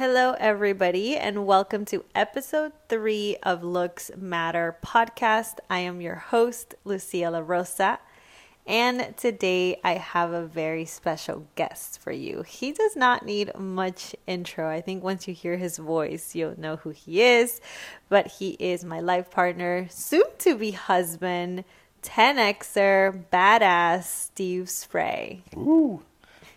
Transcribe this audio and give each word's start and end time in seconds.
Hello, 0.00 0.34
everybody, 0.40 1.14
and 1.14 1.44
welcome 1.44 1.84
to 1.84 2.06
episode 2.14 2.72
three 2.88 3.36
of 3.42 3.62
Looks 3.62 4.10
Matter 4.16 4.78
podcast. 4.82 5.58
I 5.68 5.80
am 5.80 6.00
your 6.00 6.14
host, 6.14 6.74
Lucia 6.86 7.30
La 7.30 7.40
Rosa, 7.40 7.98
and 8.66 9.14
today 9.18 9.78
I 9.84 9.98
have 9.98 10.32
a 10.32 10.46
very 10.46 10.86
special 10.86 11.46
guest 11.54 12.00
for 12.00 12.12
you. 12.12 12.40
He 12.48 12.72
does 12.72 12.96
not 12.96 13.26
need 13.26 13.54
much 13.58 14.16
intro. 14.26 14.70
I 14.70 14.80
think 14.80 15.04
once 15.04 15.28
you 15.28 15.34
hear 15.34 15.58
his 15.58 15.76
voice, 15.76 16.34
you'll 16.34 16.58
know 16.58 16.76
who 16.76 16.88
he 16.88 17.20
is, 17.20 17.60
but 18.08 18.26
he 18.26 18.52
is 18.52 18.82
my 18.86 19.00
life 19.00 19.30
partner, 19.30 19.86
soon 19.90 20.24
to 20.38 20.56
be 20.56 20.70
husband, 20.70 21.62
10Xer, 22.04 23.24
badass 23.30 24.04
Steve 24.04 24.70
Spray. 24.70 25.42
Ooh. 25.54 26.00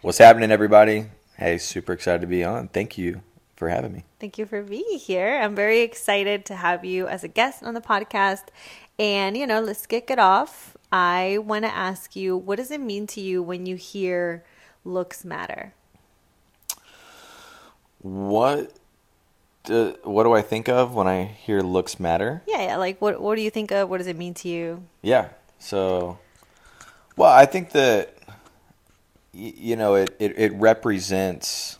What's 0.01 0.19
happening, 0.19 0.49
everybody? 0.49 1.07
Hey, 1.37 1.57
super 1.57 1.91
excited 1.91 2.21
to 2.21 2.27
be 2.27 2.45
on. 2.45 2.69
Thank 2.69 2.97
you 2.97 3.21
for 3.63 3.69
having 3.69 3.93
me. 3.93 4.03
Thank 4.19 4.37
you 4.37 4.45
for 4.45 4.61
being 4.61 4.99
here. 4.99 5.39
I'm 5.41 5.55
very 5.55 5.81
excited 5.81 6.45
to 6.45 6.55
have 6.55 6.83
you 6.83 7.07
as 7.07 7.23
a 7.23 7.27
guest 7.27 7.63
on 7.63 7.73
the 7.73 7.81
podcast. 7.81 8.43
And, 8.99 9.37
you 9.37 9.47
know, 9.47 9.61
let's 9.61 9.85
kick 9.85 10.11
it 10.11 10.19
off. 10.19 10.75
I 10.91 11.39
want 11.39 11.65
to 11.65 11.73
ask 11.73 12.15
you, 12.15 12.37
what 12.37 12.57
does 12.57 12.71
it 12.71 12.81
mean 12.81 13.07
to 13.07 13.21
you 13.21 13.41
when 13.41 13.65
you 13.65 13.75
hear 13.75 14.43
looks 14.83 15.25
matter? 15.25 15.73
What 18.01 18.73
do, 19.63 19.95
what 20.03 20.23
do 20.23 20.33
I 20.33 20.41
think 20.41 20.67
of 20.67 20.93
when 20.93 21.07
I 21.07 21.23
hear 21.23 21.61
looks 21.61 21.99
matter? 21.99 22.43
Yeah, 22.45 22.63
yeah. 22.63 22.77
Like, 22.77 23.01
what 23.01 23.21
what 23.21 23.35
do 23.35 23.41
you 23.41 23.49
think 23.49 23.71
of? 23.71 23.89
What 23.89 23.99
does 23.99 24.07
it 24.07 24.17
mean 24.17 24.33
to 24.35 24.49
you? 24.49 24.83
Yeah. 25.01 25.29
So, 25.57 26.19
well, 27.15 27.31
I 27.31 27.45
think 27.45 27.71
that 27.71 28.17
y- 29.33 29.53
you 29.55 29.75
know 29.77 29.95
it 29.95 30.15
it, 30.19 30.37
it 30.37 30.53
represents 30.55 31.79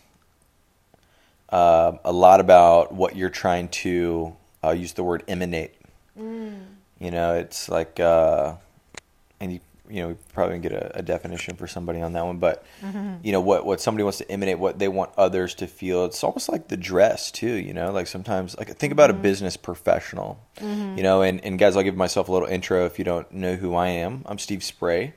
uh, 1.53 1.98
a 2.03 2.12
lot 2.12 2.39
about 2.39 2.93
what 2.93 3.16
you're 3.16 3.30
trying 3.30 3.67
to. 3.70 4.35
I'll 4.63 4.73
use 4.73 4.94
the 4.94 5.03
word 5.03 5.23
emanate. 5.27 5.75
You 7.00 7.11
know, 7.11 7.36
it's 7.36 7.69
like, 7.69 8.00
uh, 8.00 8.55
and 9.39 9.53
you 9.53 9.59
you 9.89 10.02
know, 10.02 10.08
we 10.08 10.16
probably 10.33 10.58
get 10.59 10.72
a, 10.72 10.97
a 11.00 11.02
definition 11.03 11.55
for 11.55 11.67
somebody 11.67 12.02
on 12.02 12.14
that 12.14 12.25
one, 12.25 12.38
but 12.38 12.66
you 13.22 13.31
know 13.31 13.42
what 13.42 13.66
what 13.66 13.81
somebody 13.81 14.03
wants 14.03 14.17
to 14.19 14.31
emanate, 14.31 14.58
what 14.58 14.80
they 14.80 14.88
want 14.88 15.11
others 15.17 15.53
to 15.55 15.67
feel. 15.67 16.05
It's 16.05 16.23
almost 16.23 16.50
like 16.50 16.69
the 16.69 16.77
dress 16.77 17.30
too. 17.30 17.53
You 17.53 17.73
know, 17.73 17.92
like 17.92 18.08
sometimes 18.08 18.58
like 18.58 18.75
think 18.77 18.92
about 18.94 19.11
a 19.11 19.14
business 19.14 19.55
professional. 19.55 20.39
You 20.97 21.03
know, 21.03 21.22
and 21.22 21.44
and 21.45 21.59
guys, 21.59 21.77
I'll 21.77 21.83
give 21.83 21.95
myself 21.95 22.30
a 22.30 22.31
little 22.31 22.47
intro 22.47 22.86
if 22.86 22.97
you 22.97 23.05
don't 23.05 23.31
know 23.31 23.55
who 23.55 23.75
I 23.75 23.89
am. 23.89 24.23
I'm 24.25 24.39
Steve 24.39 24.64
Spray, 24.64 25.14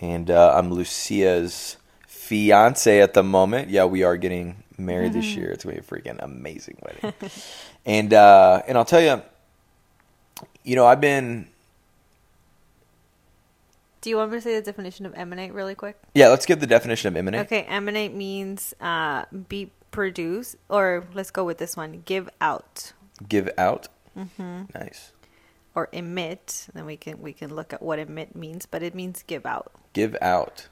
and 0.00 0.30
uh, 0.30 0.54
I'm 0.56 0.72
Lucia's 0.72 1.76
fiance 2.08 3.00
at 3.00 3.12
the 3.14 3.22
moment. 3.22 3.68
Yeah, 3.68 3.84
we 3.84 4.02
are 4.02 4.16
getting 4.16 4.63
married 4.78 5.12
this 5.12 5.34
year. 5.36 5.50
It's 5.50 5.64
gonna 5.64 5.76
be 5.76 5.80
a 5.80 5.82
freaking 5.82 6.22
amazing 6.22 6.78
wedding. 6.82 7.30
and 7.86 8.12
uh, 8.12 8.62
and 8.66 8.76
I'll 8.78 8.84
tell 8.84 9.00
you, 9.00 9.22
you 10.62 10.76
know, 10.76 10.86
I've 10.86 11.00
been 11.00 11.48
Do 14.00 14.10
you 14.10 14.16
want 14.18 14.32
me 14.32 14.38
to 14.38 14.42
say 14.42 14.54
the 14.54 14.62
definition 14.64 15.06
of 15.06 15.14
emanate 15.14 15.52
really 15.52 15.74
quick? 15.74 15.96
yeah. 16.14 16.28
Let's 16.28 16.46
get 16.46 16.60
the 16.60 16.66
definition 16.66 17.08
of 17.08 17.16
emanate. 17.16 17.40
Okay, 17.46 17.62
emanate 17.62 18.12
means 18.14 18.74
uh, 18.80 19.24
be 19.48 19.70
produce, 19.90 20.56
or 20.68 21.04
let's 21.14 21.30
go 21.30 21.44
with 21.44 21.58
this 21.58 21.76
one: 21.76 22.02
give 22.04 22.28
out 22.40 22.92
Give 23.28 23.48
out. 23.56 23.88
Mm-hmm. 24.18 24.62
Nice. 24.74 25.12
or 25.74 25.88
emit. 25.92 26.66
Then 26.74 26.84
we 26.86 26.96
can 26.96 27.20
we 27.22 27.32
can 27.32 27.54
look 27.54 27.72
at 27.72 27.80
what 27.82 27.98
emit 27.98 28.34
means, 28.36 28.66
but 28.66 28.82
it 28.82 28.94
means 28.94 29.22
give 29.26 29.46
out. 29.46 29.72
Give 29.92 30.16
out. 30.20 30.68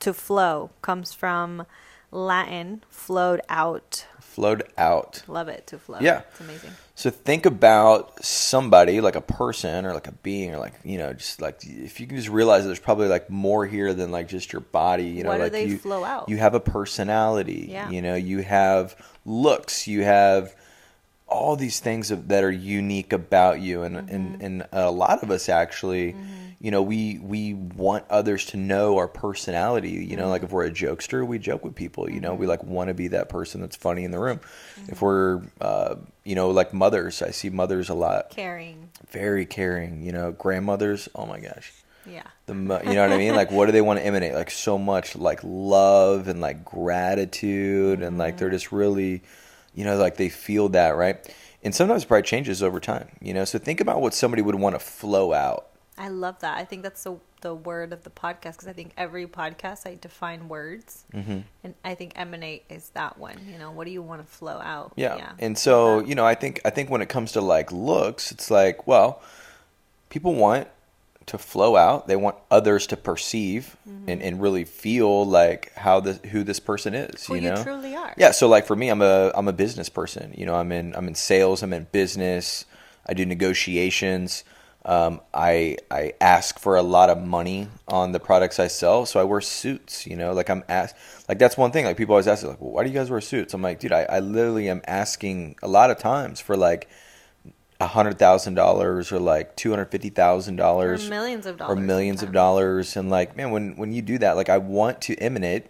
To 0.00 0.12
flow 0.14 0.70
comes 0.82 1.12
from 1.12 1.64
Latin, 2.12 2.82
flowed 2.90 3.40
out. 3.48 4.06
Flowed 4.20 4.62
out. 4.78 5.22
Love 5.26 5.48
it 5.48 5.66
to 5.66 5.78
flow. 5.78 5.98
Yeah. 6.00 6.22
it's 6.30 6.40
amazing. 6.40 6.70
So 6.94 7.10
think 7.10 7.44
about 7.46 8.24
somebody 8.24 9.00
like 9.00 9.16
a 9.16 9.20
person 9.20 9.84
or 9.84 9.92
like 9.92 10.06
a 10.06 10.12
being 10.12 10.54
or 10.54 10.58
like 10.58 10.74
you 10.84 10.96
know 10.98 11.12
just 11.14 11.40
like 11.40 11.58
if 11.64 11.98
you 12.00 12.06
can 12.06 12.16
just 12.16 12.28
realize 12.28 12.62
that 12.62 12.68
there's 12.68 12.78
probably 12.78 13.08
like 13.08 13.28
more 13.28 13.66
here 13.66 13.92
than 13.92 14.10
like 14.12 14.28
just 14.28 14.52
your 14.52 14.60
body. 14.60 15.04
You 15.04 15.24
know, 15.24 15.30
Why 15.30 15.36
like 15.38 15.52
they 15.52 15.66
you 15.66 15.78
flow 15.78 16.04
out? 16.04 16.28
you 16.28 16.36
have 16.36 16.54
a 16.54 16.60
personality. 16.60 17.66
Yeah. 17.70 17.90
You 17.90 18.00
know, 18.02 18.14
you 18.14 18.42
have 18.42 18.94
looks. 19.26 19.86
You 19.88 20.04
have 20.04 20.54
all 21.26 21.56
these 21.56 21.80
things 21.80 22.08
that 22.10 22.44
are 22.44 22.50
unique 22.50 23.12
about 23.12 23.60
you, 23.60 23.82
and 23.82 23.96
Mm-hmm. 23.96 24.14
and 24.14 24.42
and 24.42 24.66
a 24.72 24.90
lot 24.90 25.22
of 25.22 25.30
us 25.30 25.48
actually. 25.48 26.14
You 26.62 26.70
know, 26.70 26.80
we 26.80 27.18
we 27.18 27.54
want 27.54 28.04
others 28.08 28.46
to 28.46 28.56
know 28.56 28.96
our 28.98 29.08
personality. 29.08 29.90
You 29.90 30.16
know, 30.16 30.22
Mm-hmm. 30.22 30.30
like 30.30 30.42
if 30.44 30.52
we're 30.52 30.66
a 30.66 30.70
jokester, 30.70 31.26
we 31.26 31.38
joke 31.40 31.64
with 31.64 31.74
people. 31.74 32.08
You 32.08 32.20
know, 32.20 32.34
we 32.34 32.46
like 32.46 32.62
want 32.62 32.86
to 32.88 32.94
be 32.94 33.08
that 33.08 33.28
person 33.28 33.60
that's 33.60 33.74
funny 33.74 34.04
in 34.04 34.12
the 34.12 34.20
room. 34.20 34.38
Mm-hmm. 34.38 34.92
If 34.92 35.02
we're, 35.02 35.42
uh, 35.60 35.96
you 36.24 36.36
know, 36.36 36.50
like 36.50 36.72
mothers, 36.72 37.20
I 37.20 37.30
see 37.32 37.50
mothers 37.50 37.88
a 37.88 37.94
lot, 37.94 38.30
Caring. 38.30 38.90
very 39.10 39.44
caring. 39.44 40.02
You 40.02 40.12
know, 40.12 40.30
grandmothers. 40.30 41.08
Oh 41.16 41.26
my 41.26 41.40
gosh, 41.40 41.72
Yeah. 42.06 42.22
the 42.46 42.54
you 42.54 42.60
know 42.94 43.02
what 43.02 43.12
I 43.12 43.18
mean? 43.18 43.34
Like, 43.34 43.50
what 43.50 43.66
do 43.66 43.72
they 43.72 43.80
want 43.82 43.98
to 43.98 44.06
emanate? 44.06 44.34
Like 44.34 44.52
so 44.52 44.78
much 44.78 45.16
like 45.16 45.40
love 45.42 46.28
and 46.28 46.40
like 46.40 46.64
gratitude, 46.64 48.02
and 48.02 48.18
like 48.18 48.36
they're 48.38 48.48
Mm-hmm. 48.48 48.54
just 48.54 48.72
really, 48.72 49.22
you 49.74 49.84
know, 49.84 49.96
like 49.96 50.16
they 50.16 50.28
feel 50.28 50.68
that 50.70 50.90
right. 50.96 51.16
And 51.64 51.74
sometimes 51.74 52.04
pride 52.04 52.24
changes 52.24 52.62
over 52.62 52.80
time. 52.80 53.08
You 53.20 53.34
know, 53.34 53.44
so 53.44 53.58
think 53.58 53.80
about 53.80 54.00
what 54.00 54.14
somebody 54.14 54.42
would 54.42 54.54
want 54.56 54.74
to 54.76 54.78
flow 54.80 55.32
out. 55.32 55.66
I 55.98 56.08
love 56.08 56.38
that. 56.40 56.56
I 56.56 56.64
think 56.64 56.82
that's 56.82 57.02
the 57.04 57.16
the 57.42 57.54
word 57.54 57.92
of 57.92 58.04
the 58.04 58.10
podcast 58.10 58.52
because 58.52 58.68
I 58.68 58.72
think 58.72 58.92
every 58.96 59.26
podcast 59.26 59.86
I 59.86 59.96
define 60.00 60.48
words, 60.48 61.04
Mm-hmm. 61.12 61.40
and 61.64 61.74
I 61.84 61.94
think 61.96 62.12
emanate 62.16 62.64
is 62.70 62.90
that 62.90 63.18
one. 63.18 63.36
You 63.50 63.58
know, 63.58 63.72
what 63.72 63.84
do 63.84 63.90
you 63.90 64.00
want 64.00 64.24
to 64.24 64.32
flow 64.32 64.58
out? 64.60 64.92
Yeah. 64.96 65.32
And 65.40 65.58
so, 65.58 65.98
you 66.00 66.14
know, 66.14 66.24
I 66.24 66.34
think 66.36 66.60
I 66.64 66.70
think 66.70 66.88
when 66.88 67.02
it 67.02 67.08
comes 67.08 67.32
to 67.32 67.40
like 67.40 67.72
looks, 67.72 68.30
it's 68.32 68.50
like, 68.50 68.86
well, 68.86 69.20
people 70.08 70.34
want 70.34 70.68
to 71.26 71.38
flow 71.38 71.76
out. 71.76 72.08
They 72.08 72.16
want 72.16 72.36
others 72.50 72.86
to 72.88 72.96
perceive 72.96 73.76
Mm-hmm. 73.88 74.08
and, 74.08 74.22
and 74.22 74.40
really 74.42 74.64
feel 74.64 75.26
like 75.26 75.72
how 75.74 76.00
the 76.00 76.14
who 76.30 76.42
this 76.44 76.58
person 76.60 76.94
is. 76.94 77.26
Who 77.26 77.34
you 77.34 77.42
you 77.42 77.50
know? 77.50 77.62
truly 77.62 77.94
are. 77.96 78.14
Yeah. 78.16 78.30
So 78.30 78.48
like 78.48 78.66
for 78.66 78.76
me, 78.76 78.88
I'm 78.88 79.02
a 79.02 79.30
I'm 79.34 79.48
a 79.48 79.52
business 79.52 79.88
person. 79.88 80.32
You 80.36 80.46
know, 80.46 80.54
I'm 80.54 80.70
in 80.72 80.94
I'm 80.94 81.06
in 81.08 81.14
sales. 81.16 81.62
I'm 81.62 81.72
in 81.72 81.86
business. 81.92 82.64
I 83.04 83.14
do 83.14 83.26
negotiations. 83.26 84.44
Um, 84.84 85.20
I 85.32 85.76
I 85.90 86.14
ask 86.20 86.58
for 86.58 86.76
a 86.76 86.82
lot 86.82 87.08
of 87.08 87.22
money 87.22 87.68
on 87.86 88.12
the 88.12 88.18
products 88.18 88.58
I 88.58 88.66
sell, 88.66 89.06
so 89.06 89.20
I 89.20 89.24
wear 89.24 89.40
suits. 89.40 90.06
You 90.06 90.16
know, 90.16 90.32
like 90.32 90.50
I'm 90.50 90.64
asked, 90.68 90.96
like 91.28 91.38
that's 91.38 91.56
one 91.56 91.70
thing. 91.70 91.84
Like 91.84 91.96
people 91.96 92.14
always 92.14 92.26
ask, 92.26 92.44
like, 92.44 92.60
well, 92.60 92.72
why 92.72 92.82
do 92.82 92.90
you 92.90 92.94
guys 92.94 93.10
wear 93.10 93.20
suits? 93.20 93.54
I'm 93.54 93.62
like, 93.62 93.78
dude, 93.78 93.92
I, 93.92 94.02
I 94.02 94.18
literally 94.18 94.68
am 94.68 94.82
asking 94.86 95.56
a 95.62 95.68
lot 95.68 95.90
of 95.90 95.98
times 95.98 96.40
for 96.40 96.56
like 96.56 96.88
a 97.80 97.86
hundred 97.86 98.18
thousand 98.18 98.54
dollars 98.54 99.12
or 99.12 99.20
like 99.20 99.54
two 99.56 99.70
hundred 99.70 99.86
fifty 99.86 100.08
thousand 100.08 100.56
dollars, 100.56 101.08
millions 101.08 101.46
of 101.46 101.58
dollars, 101.58 101.78
or 101.78 101.80
millions 101.80 102.22
of 102.22 102.32
dollars 102.32 102.96
and 102.96 103.10
like 103.10 103.36
man 103.36 103.50
when 103.50 103.76
when 103.76 103.92
you 103.92 104.00
do 104.00 104.18
that 104.18 104.36
like 104.36 104.48
i 104.48 104.56
want 104.56 105.00
to 105.00 105.16
emanate 105.16 105.66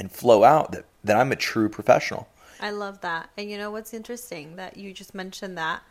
and 0.00 0.10
flow 0.10 0.42
out 0.42 0.72
that, 0.72 0.84
that 1.04 1.16
i'm 1.16 1.30
a 1.30 1.36
true 1.36 1.68
professional 1.68 2.28
I 2.60 2.70
love 2.70 3.00
that. 3.02 3.28
And 3.36 3.50
you 3.50 3.58
know 3.58 3.70
what's 3.70 3.92
interesting 3.92 4.56
that 4.56 4.78
you 4.78 4.94
just 4.94 5.14
mentioned 5.14 5.58
that 5.58 5.82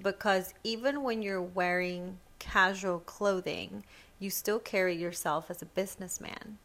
because 0.00 0.54
even 0.64 1.02
when 1.02 1.22
you're 1.22 1.42
wearing 1.42 2.18
casual 2.38 3.00
clothing, 3.00 3.84
you 4.18 4.30
still 4.30 4.58
carry 4.58 4.94
yourself 4.96 5.50
as 5.50 5.62
a 5.62 5.66
businessman. 5.66 6.58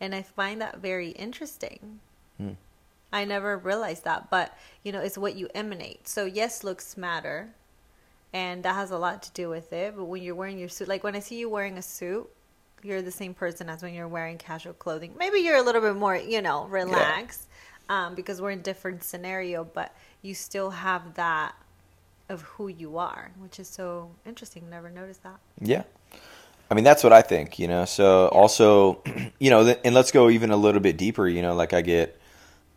And 0.00 0.14
I 0.14 0.22
find 0.22 0.60
that 0.60 0.78
very 0.78 1.10
interesting. 1.10 2.00
Hmm. 2.38 2.52
I 3.12 3.24
never 3.24 3.58
realized 3.58 4.04
that, 4.04 4.30
but 4.30 4.56
you 4.84 4.92
know, 4.92 5.00
it's 5.00 5.18
what 5.18 5.34
you 5.34 5.48
emanate. 5.54 6.06
So 6.08 6.24
yes, 6.24 6.62
looks 6.62 6.96
matter, 6.96 7.48
and 8.32 8.62
that 8.62 8.74
has 8.74 8.92
a 8.92 8.98
lot 8.98 9.22
to 9.24 9.32
do 9.32 9.48
with 9.48 9.72
it. 9.72 9.96
But 9.96 10.04
when 10.04 10.22
you're 10.22 10.36
wearing 10.36 10.58
your 10.58 10.68
suit, 10.68 10.88
like 10.88 11.02
when 11.02 11.16
I 11.16 11.18
see 11.18 11.36
you 11.36 11.48
wearing 11.48 11.76
a 11.76 11.82
suit, 11.82 12.30
you're 12.82 13.02
the 13.02 13.10
same 13.10 13.34
person 13.34 13.68
as 13.68 13.82
when 13.82 13.94
you're 13.94 14.08
wearing 14.08 14.38
casual 14.38 14.72
clothing. 14.74 15.12
Maybe 15.18 15.40
you're 15.40 15.56
a 15.56 15.62
little 15.62 15.80
bit 15.82 15.96
more, 15.96 16.16
you 16.16 16.40
know, 16.40 16.66
relaxed 16.66 17.48
um, 17.88 18.14
because 18.14 18.40
we're 18.40 18.52
in 18.52 18.62
different 18.62 19.02
scenario, 19.02 19.64
but 19.64 19.94
you 20.22 20.34
still 20.34 20.70
have 20.70 21.14
that 21.14 21.54
of 22.30 22.42
who 22.42 22.68
you 22.68 22.96
are, 22.96 23.30
which 23.38 23.58
is 23.58 23.68
so 23.68 24.10
interesting. 24.24 24.70
Never 24.70 24.88
noticed 24.90 25.22
that. 25.22 25.38
yeah 25.60 25.82
i 26.70 26.74
mean 26.74 26.84
that's 26.84 27.02
what 27.02 27.12
i 27.12 27.20
think 27.20 27.58
you 27.58 27.66
know 27.66 27.84
so 27.84 28.28
also 28.28 29.02
you 29.40 29.50
know 29.50 29.74
and 29.84 29.92
let's 29.92 30.12
go 30.12 30.30
even 30.30 30.52
a 30.52 30.56
little 30.56 30.80
bit 30.80 30.96
deeper 30.96 31.26
you 31.26 31.42
know 31.42 31.52
like 31.54 31.72
i 31.72 31.80
get 31.80 32.20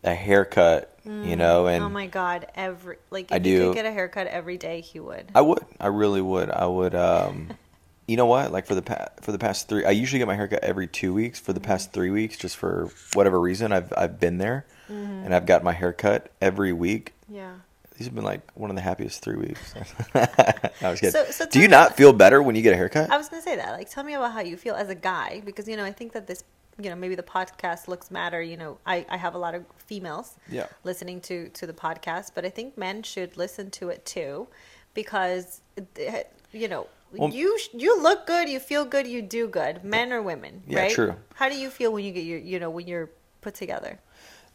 a 0.02 0.12
haircut 0.12 0.94
you 1.04 1.10
mm. 1.10 1.38
know 1.38 1.66
and 1.66 1.84
oh 1.84 1.88
my 1.88 2.06
god, 2.06 2.46
every 2.54 2.96
like 3.10 3.26
if 3.26 3.32
I 3.32 3.36
you 3.36 3.42
do- 3.42 3.66
could 3.68 3.74
get 3.74 3.86
a 3.86 3.92
haircut 3.92 4.26
every 4.26 4.56
day, 4.56 4.80
he 4.80 5.00
would. 5.00 5.30
I 5.34 5.42
would. 5.42 5.64
I 5.78 5.88
really 5.88 6.22
would. 6.22 6.50
I 6.50 6.66
would. 6.66 6.94
Um, 6.94 7.50
you 8.06 8.16
know 8.16 8.24
what? 8.26 8.52
Like 8.52 8.66
for 8.66 8.74
the 8.74 8.82
pa- 8.82 9.10
for 9.20 9.30
the 9.30 9.38
past 9.38 9.68
three, 9.68 9.84
I 9.84 9.90
usually 9.90 10.18
get 10.18 10.28
my 10.28 10.34
haircut 10.34 10.64
every 10.64 10.86
two 10.86 11.12
weeks. 11.12 11.38
For 11.38 11.52
the 11.52 11.60
mm-hmm. 11.60 11.66
past 11.66 11.92
three 11.92 12.10
weeks, 12.10 12.38
just 12.38 12.56
for 12.56 12.90
whatever 13.12 13.38
reason, 13.38 13.70
I've 13.70 13.92
I've 13.96 14.18
been 14.18 14.38
there, 14.38 14.64
mm-hmm. 14.90 15.24
and 15.26 15.34
I've 15.34 15.44
got 15.44 15.62
my 15.62 15.72
haircut 15.72 16.30
every 16.40 16.72
week. 16.72 17.12
yeah. 17.28 17.56
These 17.96 18.06
have 18.08 18.14
been 18.14 18.24
like 18.24 18.42
one 18.54 18.70
of 18.70 18.76
the 18.76 18.82
happiest 18.82 19.22
three 19.22 19.36
weeks. 19.36 19.74
I 20.14 20.90
was 20.90 21.00
kidding. 21.00 21.10
So- 21.12 21.26
so 21.30 21.46
Do 21.46 21.60
you 21.60 21.68
not 21.68 21.88
about- 21.88 21.96
feel 21.96 22.12
better 22.12 22.42
when 22.42 22.56
you 22.56 22.62
get 22.62 22.72
a 22.72 22.76
haircut? 22.76 23.10
I 23.10 23.16
was 23.16 23.28
gonna 23.28 23.42
say 23.42 23.56
that. 23.56 23.72
Like, 23.72 23.88
tell 23.90 24.02
me 24.04 24.14
about 24.14 24.32
how 24.32 24.40
you 24.40 24.56
feel 24.56 24.74
as 24.74 24.88
a 24.88 24.94
guy, 24.96 25.42
because 25.44 25.68
you 25.68 25.76
know 25.76 25.84
I 25.84 25.92
think 25.92 26.12
that 26.12 26.26
this 26.26 26.42
you 26.82 26.90
know 26.90 26.96
maybe 26.96 27.14
the 27.14 27.22
podcast 27.22 27.86
looks 27.86 28.10
matter 28.10 28.42
you 28.42 28.56
know 28.56 28.78
i 28.84 29.06
i 29.08 29.16
have 29.16 29.36
a 29.36 29.38
lot 29.38 29.54
of 29.54 29.64
females 29.76 30.34
Yeah. 30.50 30.66
listening 30.82 31.20
to 31.20 31.48
to 31.50 31.68
the 31.68 31.72
podcast 31.72 32.32
but 32.34 32.44
i 32.44 32.50
think 32.50 32.76
men 32.76 33.04
should 33.04 33.36
listen 33.36 33.70
to 33.78 33.90
it 33.90 34.04
too 34.04 34.48
because 34.92 35.60
eh, 35.96 36.24
you 36.50 36.66
know 36.66 36.88
Well- 37.12 37.30
you 37.30 37.56
you 37.72 38.02
look 38.02 38.26
good 38.26 38.48
you 38.48 38.58
feel 38.58 38.84
good 38.84 39.06
you 39.06 39.22
do 39.22 39.46
good 39.46 39.84
men 39.84 40.12
or 40.12 40.20
women 40.20 40.64
Yeah, 40.66 40.80
right 40.80 40.90
true. 40.92 41.14
how 41.36 41.48
do 41.48 41.56
you 41.56 41.70
feel 41.70 41.92
when 41.92 42.04
you 42.04 42.10
get 42.10 42.24
your 42.24 42.38
you 42.40 42.58
know 42.58 42.70
when 42.70 42.88
you're 42.88 43.08
put 43.40 43.54
together 43.54 44.00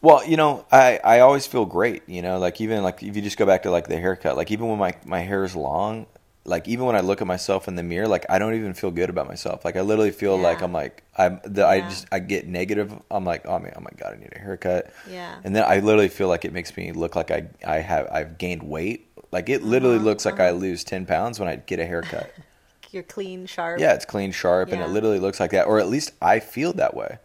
Well, 0.02 0.24
you 0.26 0.36
know, 0.36 0.64
I, 0.72 0.98
I 1.04 1.20
always 1.20 1.46
feel 1.46 1.66
great, 1.66 2.08
you 2.08 2.22
know, 2.22 2.38
like 2.38 2.60
even 2.60 2.82
like 2.82 3.02
if 3.02 3.14
you 3.16 3.22
just 3.22 3.36
go 3.36 3.44
back 3.44 3.64
to 3.64 3.70
like 3.70 3.86
the 3.86 3.98
haircut, 3.98 4.36
like 4.36 4.50
even 4.50 4.68
when 4.68 4.78
my, 4.78 4.94
my 5.04 5.20
hair 5.20 5.44
is 5.44 5.54
long, 5.54 6.06
like 6.44 6.66
even 6.68 6.86
when 6.86 6.96
I 6.96 7.00
look 7.00 7.20
at 7.20 7.26
myself 7.26 7.68
in 7.68 7.74
the 7.74 7.82
mirror, 7.82 8.08
like 8.08 8.24
I 8.30 8.38
don't 8.38 8.54
even 8.54 8.72
feel 8.72 8.90
good 8.90 9.10
about 9.10 9.28
myself. 9.28 9.62
Like 9.62 9.76
I 9.76 9.82
literally 9.82 10.10
feel 10.10 10.38
like 10.38 10.62
I'm 10.62 10.72
like 10.72 11.02
I'm 11.16 11.38
the, 11.44 11.66
I 11.66 11.82
just 11.82 12.06
I 12.10 12.18
get 12.20 12.46
negative. 12.48 12.94
I'm 13.10 13.24
like, 13.26 13.44
oh 13.46 13.58
man, 13.58 13.74
oh 13.76 13.80
my 13.80 13.90
god, 13.94 14.14
I 14.14 14.16
need 14.20 14.32
a 14.34 14.38
haircut. 14.38 14.90
Yeah. 15.04 15.42
And 15.44 15.54
then 15.54 15.64
I 15.66 15.80
literally 15.80 16.08
feel 16.08 16.28
like 16.28 16.46
it 16.46 16.52
makes 16.54 16.74
me 16.76 16.92
look 16.92 17.14
like 17.14 17.30
I 17.30 17.48
I 17.66 17.76
have 17.80 18.08
I've 18.10 18.38
gained 18.38 18.62
weight. 18.62 19.06
Like 19.32 19.50
it 19.50 19.62
literally 19.62 19.98
Uh-huh, 19.98 19.98
looks 19.98 20.24
like 20.24 20.40
I 20.40 20.50
lose 20.50 20.82
ten 20.82 21.04
pounds 21.04 21.38
when 21.38 21.48
I 21.48 21.56
get 21.56 21.78
a 21.78 21.84
haircut. 21.86 22.34
you're 22.90 23.02
clean 23.02 23.46
sharp 23.46 23.78
Yeah, 23.78 23.94
it's 23.94 24.04
clean, 24.04 24.32
sharp, 24.32 24.72
and 24.72 24.82
it 24.82 24.88
literally 24.88 25.18
looks 25.20 25.40
like 25.40 25.52
that, 25.52 25.66
or 25.66 25.78
at 25.78 25.88
least 25.88 26.12
I 26.20 26.40
feel 26.40 26.72
that 26.74 26.94
way. 26.94 27.18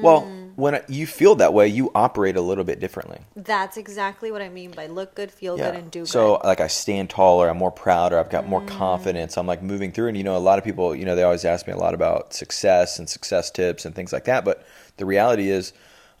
Well, 0.00 0.30
when 0.56 0.82
you 0.88 1.06
feel 1.06 1.34
that 1.36 1.54
way, 1.54 1.68
you 1.68 1.90
operate 1.94 2.36
a 2.36 2.40
little 2.40 2.64
bit 2.64 2.78
differently. 2.80 3.20
that's 3.34 3.76
exactly 3.76 4.30
what 4.30 4.42
i 4.42 4.48
mean 4.48 4.70
by 4.70 4.86
look 4.86 5.14
good 5.14 5.30
feel 5.30 5.56
good 5.56 5.74
and 5.74 5.90
do 5.90 6.00
good. 6.00 6.08
so 6.08 6.40
like 6.44 6.60
I 6.60 6.66
stand 6.66 7.08
taller, 7.10 7.48
I'm 7.48 7.56
more 7.56 7.70
prouder, 7.70 8.18
I've 8.18 8.28
got 8.30 8.46
more 8.46 8.60
Mm. 8.60 8.66
confidence. 8.66 9.36
I'm 9.38 9.46
like 9.46 9.62
moving 9.62 9.92
through, 9.92 10.08
and 10.08 10.16
you 10.16 10.24
know, 10.24 10.36
a 10.36 10.38
lot 10.50 10.58
of 10.58 10.64
people, 10.64 10.94
you 10.94 11.04
know, 11.06 11.16
they 11.16 11.22
always 11.22 11.44
ask 11.44 11.66
me 11.66 11.72
a 11.72 11.76
lot 11.78 11.94
about 11.94 12.34
success 12.34 12.98
and 12.98 13.08
success 13.08 13.50
tips 13.50 13.84
and 13.86 13.94
things 13.94 14.12
like 14.12 14.24
that. 14.24 14.44
But 14.44 14.64
the 14.98 15.06
reality 15.06 15.48
is, 15.50 15.72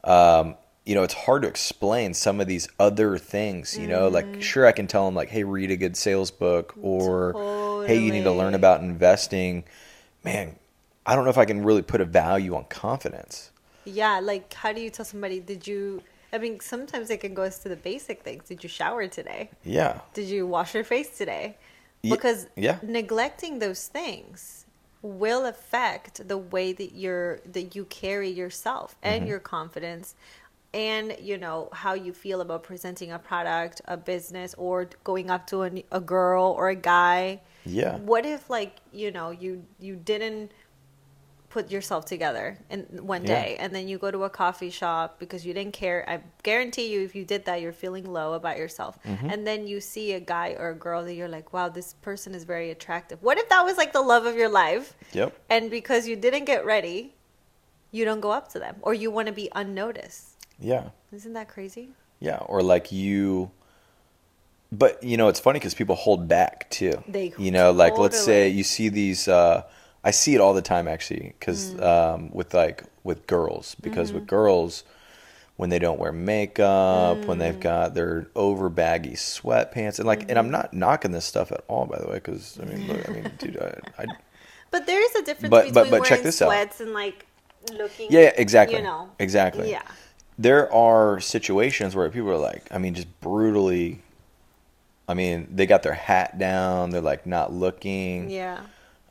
um, 0.04 0.56
you 0.86 0.94
know, 0.96 1.02
it's 1.04 1.14
hard 1.14 1.42
to 1.42 1.48
explain 1.48 2.12
some 2.14 2.40
of 2.40 2.46
these 2.48 2.68
other 2.80 3.18
things. 3.18 3.78
You 3.78 3.86
know, 3.86 4.08
Mm. 4.08 4.14
like 4.14 4.38
sure, 4.40 4.66
I 4.66 4.72
can 4.72 4.86
tell 4.86 5.04
them 5.04 5.14
like, 5.14 5.28
hey, 5.28 5.44
read 5.44 5.70
a 5.70 5.76
good 5.76 5.96
sales 5.96 6.30
book, 6.30 6.74
or 6.82 7.36
hey, 7.86 7.96
you 7.96 8.10
need 8.12 8.24
to 8.24 8.32
learn 8.32 8.54
about 8.54 8.80
investing. 8.80 9.64
Man, 10.24 10.56
I 11.06 11.14
don't 11.14 11.24
know 11.24 11.30
if 11.30 11.38
I 11.38 11.44
can 11.44 11.62
really 11.64 11.82
put 11.82 12.00
a 12.00 12.04
value 12.06 12.56
on 12.56 12.64
confidence. 12.64 13.50
Yeah, 13.84 14.20
like 14.20 14.52
how 14.54 14.72
do 14.72 14.80
you 14.80 14.90
tell 14.90 15.04
somebody 15.04 15.40
did 15.40 15.66
you 15.66 16.02
I 16.32 16.38
mean 16.38 16.60
sometimes 16.60 17.10
it 17.10 17.20
can 17.20 17.34
go 17.34 17.42
as 17.42 17.58
to 17.60 17.68
the 17.68 17.76
basic 17.76 18.22
things. 18.22 18.44
Did 18.48 18.62
you 18.62 18.68
shower 18.68 19.06
today? 19.08 19.50
Yeah, 19.64 20.00
Did 20.14 20.26
you 20.28 20.46
wash 20.46 20.74
your 20.74 20.84
face 20.84 21.16
today? 21.16 21.56
Because 22.02 22.48
yeah. 22.56 22.78
neglecting 22.82 23.58
those 23.60 23.86
things 23.86 24.66
will 25.02 25.46
affect 25.46 26.26
the 26.26 26.38
way 26.38 26.72
that 26.72 26.94
you're 26.94 27.40
that 27.52 27.74
you 27.76 27.84
carry 27.86 28.30
yourself 28.30 28.96
Mm-hmm. 29.02 29.14
and 29.14 29.28
your 29.28 29.38
confidence 29.40 30.14
and 30.74 31.14
you 31.20 31.36
know 31.36 31.68
how 31.72 31.92
you 31.94 32.12
feel 32.12 32.40
about 32.40 32.62
presenting 32.62 33.12
a 33.12 33.18
product, 33.18 33.82
a 33.86 33.96
business 33.96 34.54
or 34.56 34.88
going 35.04 35.30
up 35.30 35.46
to 35.48 35.64
a, 35.64 35.70
a 35.92 36.00
girl 36.00 36.54
or 36.56 36.70
a 36.70 36.74
guy. 36.74 37.40
Yeah. 37.66 37.98
What 37.98 38.24
if 38.24 38.48
like, 38.48 38.76
you 38.92 39.10
know, 39.10 39.30
you 39.30 39.64
you 39.78 39.96
didn't 39.96 40.50
put 41.52 41.70
yourself 41.70 42.06
together 42.06 42.46
in 42.70 42.80
one 43.14 43.22
Yeah. 43.22 43.34
day 43.42 43.56
and 43.60 43.74
then 43.74 43.84
you 43.86 43.98
go 43.98 44.10
to 44.10 44.24
a 44.24 44.30
coffee 44.30 44.70
shop 44.70 45.18
because 45.18 45.44
you 45.46 45.52
didn't 45.52 45.74
care 45.74 45.98
i 46.08 46.14
guarantee 46.42 46.86
you 46.92 47.02
if 47.08 47.14
you 47.14 47.24
did 47.26 47.44
that 47.44 47.60
you're 47.60 47.74
feeling 47.84 48.06
low 48.18 48.32
about 48.40 48.56
yourself 48.56 48.98
Mm-hmm. 49.04 49.28
and 49.32 49.46
then 49.46 49.66
you 49.66 49.78
see 49.80 50.06
a 50.14 50.20
guy 50.20 50.48
or 50.58 50.70
a 50.70 50.74
girl 50.86 51.04
that 51.04 51.12
you're 51.18 51.28
like 51.38 51.52
wow 51.52 51.68
this 51.68 51.92
person 52.08 52.34
is 52.34 52.44
very 52.44 52.70
attractive 52.70 53.22
what 53.22 53.36
if 53.42 53.46
that 53.50 53.62
was 53.68 53.76
like 53.76 53.92
the 53.92 54.00
love 54.00 54.24
of 54.24 54.34
your 54.34 54.48
life 54.48 54.94
Yep. 55.12 55.28
and 55.50 55.70
because 55.70 56.08
you 56.08 56.16
didn't 56.16 56.46
get 56.46 56.64
ready 56.64 57.12
you 57.90 58.02
don't 58.08 58.20
go 58.20 58.30
up 58.30 58.46
to 58.54 58.58
them 58.58 58.76
or 58.80 58.94
you 58.94 59.10
want 59.10 59.26
to 59.32 59.34
be 59.42 59.48
unnoticed 59.54 60.28
Yeah. 60.58 60.84
isn't 61.12 61.34
that 61.34 61.48
crazy 61.54 61.86
Yeah, 62.28 62.38
or 62.52 62.62
like 62.62 62.86
you. 62.92 63.50
But 64.70 65.02
you 65.02 65.16
know, 65.18 65.28
it's 65.28 65.40
funny 65.46 65.58
because 65.58 65.74
people 65.74 65.96
hold 65.96 66.28
back 66.28 66.70
too. 66.70 66.94
They 67.06 67.34
you 67.36 67.50
know, 67.50 67.72
like 67.72 67.98
let's 67.98 68.18
say 68.28 68.48
you 68.58 68.64
see 68.64 68.88
these. 68.88 69.28
Uh, 69.28 69.62
I 70.04 70.10
see 70.10 70.34
it 70.34 70.40
all 70.40 70.54
the 70.54 70.62
time 70.62 70.88
actually, 70.88 71.34
because 71.38 71.74
Mm. 71.74 71.82
um, 71.82 72.30
with 72.32 72.54
like 72.54 72.84
with 73.04 73.26
girls, 73.26 73.74
because 73.80 74.08
Mm-hmm. 74.10 74.18
with 74.20 74.26
girls, 74.28 74.84
when 75.56 75.70
they 75.70 75.78
don't 75.78 75.98
wear 75.98 76.12
makeup, 76.12 77.24
when 77.26 77.36
Mm. 77.38 77.40
they've 77.40 77.60
got 77.60 77.94
their 77.94 78.26
over 78.34 78.68
baggy 78.68 79.12
sweatpants, 79.12 79.98
and 79.98 80.06
like, 80.06 80.20
and 80.22 80.30
Mm-hmm. 80.30 80.38
I'm 80.38 80.50
not 80.50 80.72
knocking 80.74 81.12
this 81.12 81.24
stuff 81.24 81.52
at 81.52 81.62
all, 81.68 81.86
by 81.86 81.98
the 81.98 82.06
way, 82.08 82.14
because 82.14 82.58
I 82.60 82.64
mean, 82.64 82.88
look, 82.88 83.08
I 83.08 83.12
mean, 83.12 83.30
dude, 83.38 83.58
I, 83.58 84.02
I 84.02 84.06
but 84.70 84.86
there 84.86 85.04
is 85.04 85.14
a 85.16 85.22
difference 85.22 85.50
But- 85.50 85.66
between 85.66 85.74
but- 85.74 85.84
but 85.84 85.90
wearing 85.92 86.04
check 86.04 86.22
this 86.22 86.40
out. 86.42 86.46
sweats 86.48 86.80
and 86.80 86.92
like 86.92 87.26
looking 87.72 88.08
Yeah, 88.10 88.20
yeah, 88.20 88.32
exactly. 88.36 88.78
you 88.78 88.82
know 88.82 89.08
Exactly. 89.20 89.70
yeah 89.70 89.82
there 90.38 90.72
are 90.72 91.20
situations 91.20 91.94
where 91.94 92.08
people 92.08 92.30
are 92.30 92.38
like, 92.38 92.66
I 92.72 92.78
mean, 92.78 92.94
just 92.94 93.20
brutally. 93.20 94.00
I 95.06 95.14
mean, 95.14 95.46
they 95.54 95.66
got 95.66 95.82
their 95.82 95.92
hat 95.92 96.38
down. 96.38 96.90
They're 96.90 97.02
like 97.02 97.26
not 97.26 97.52
looking. 97.52 98.30
yeah 98.30 98.60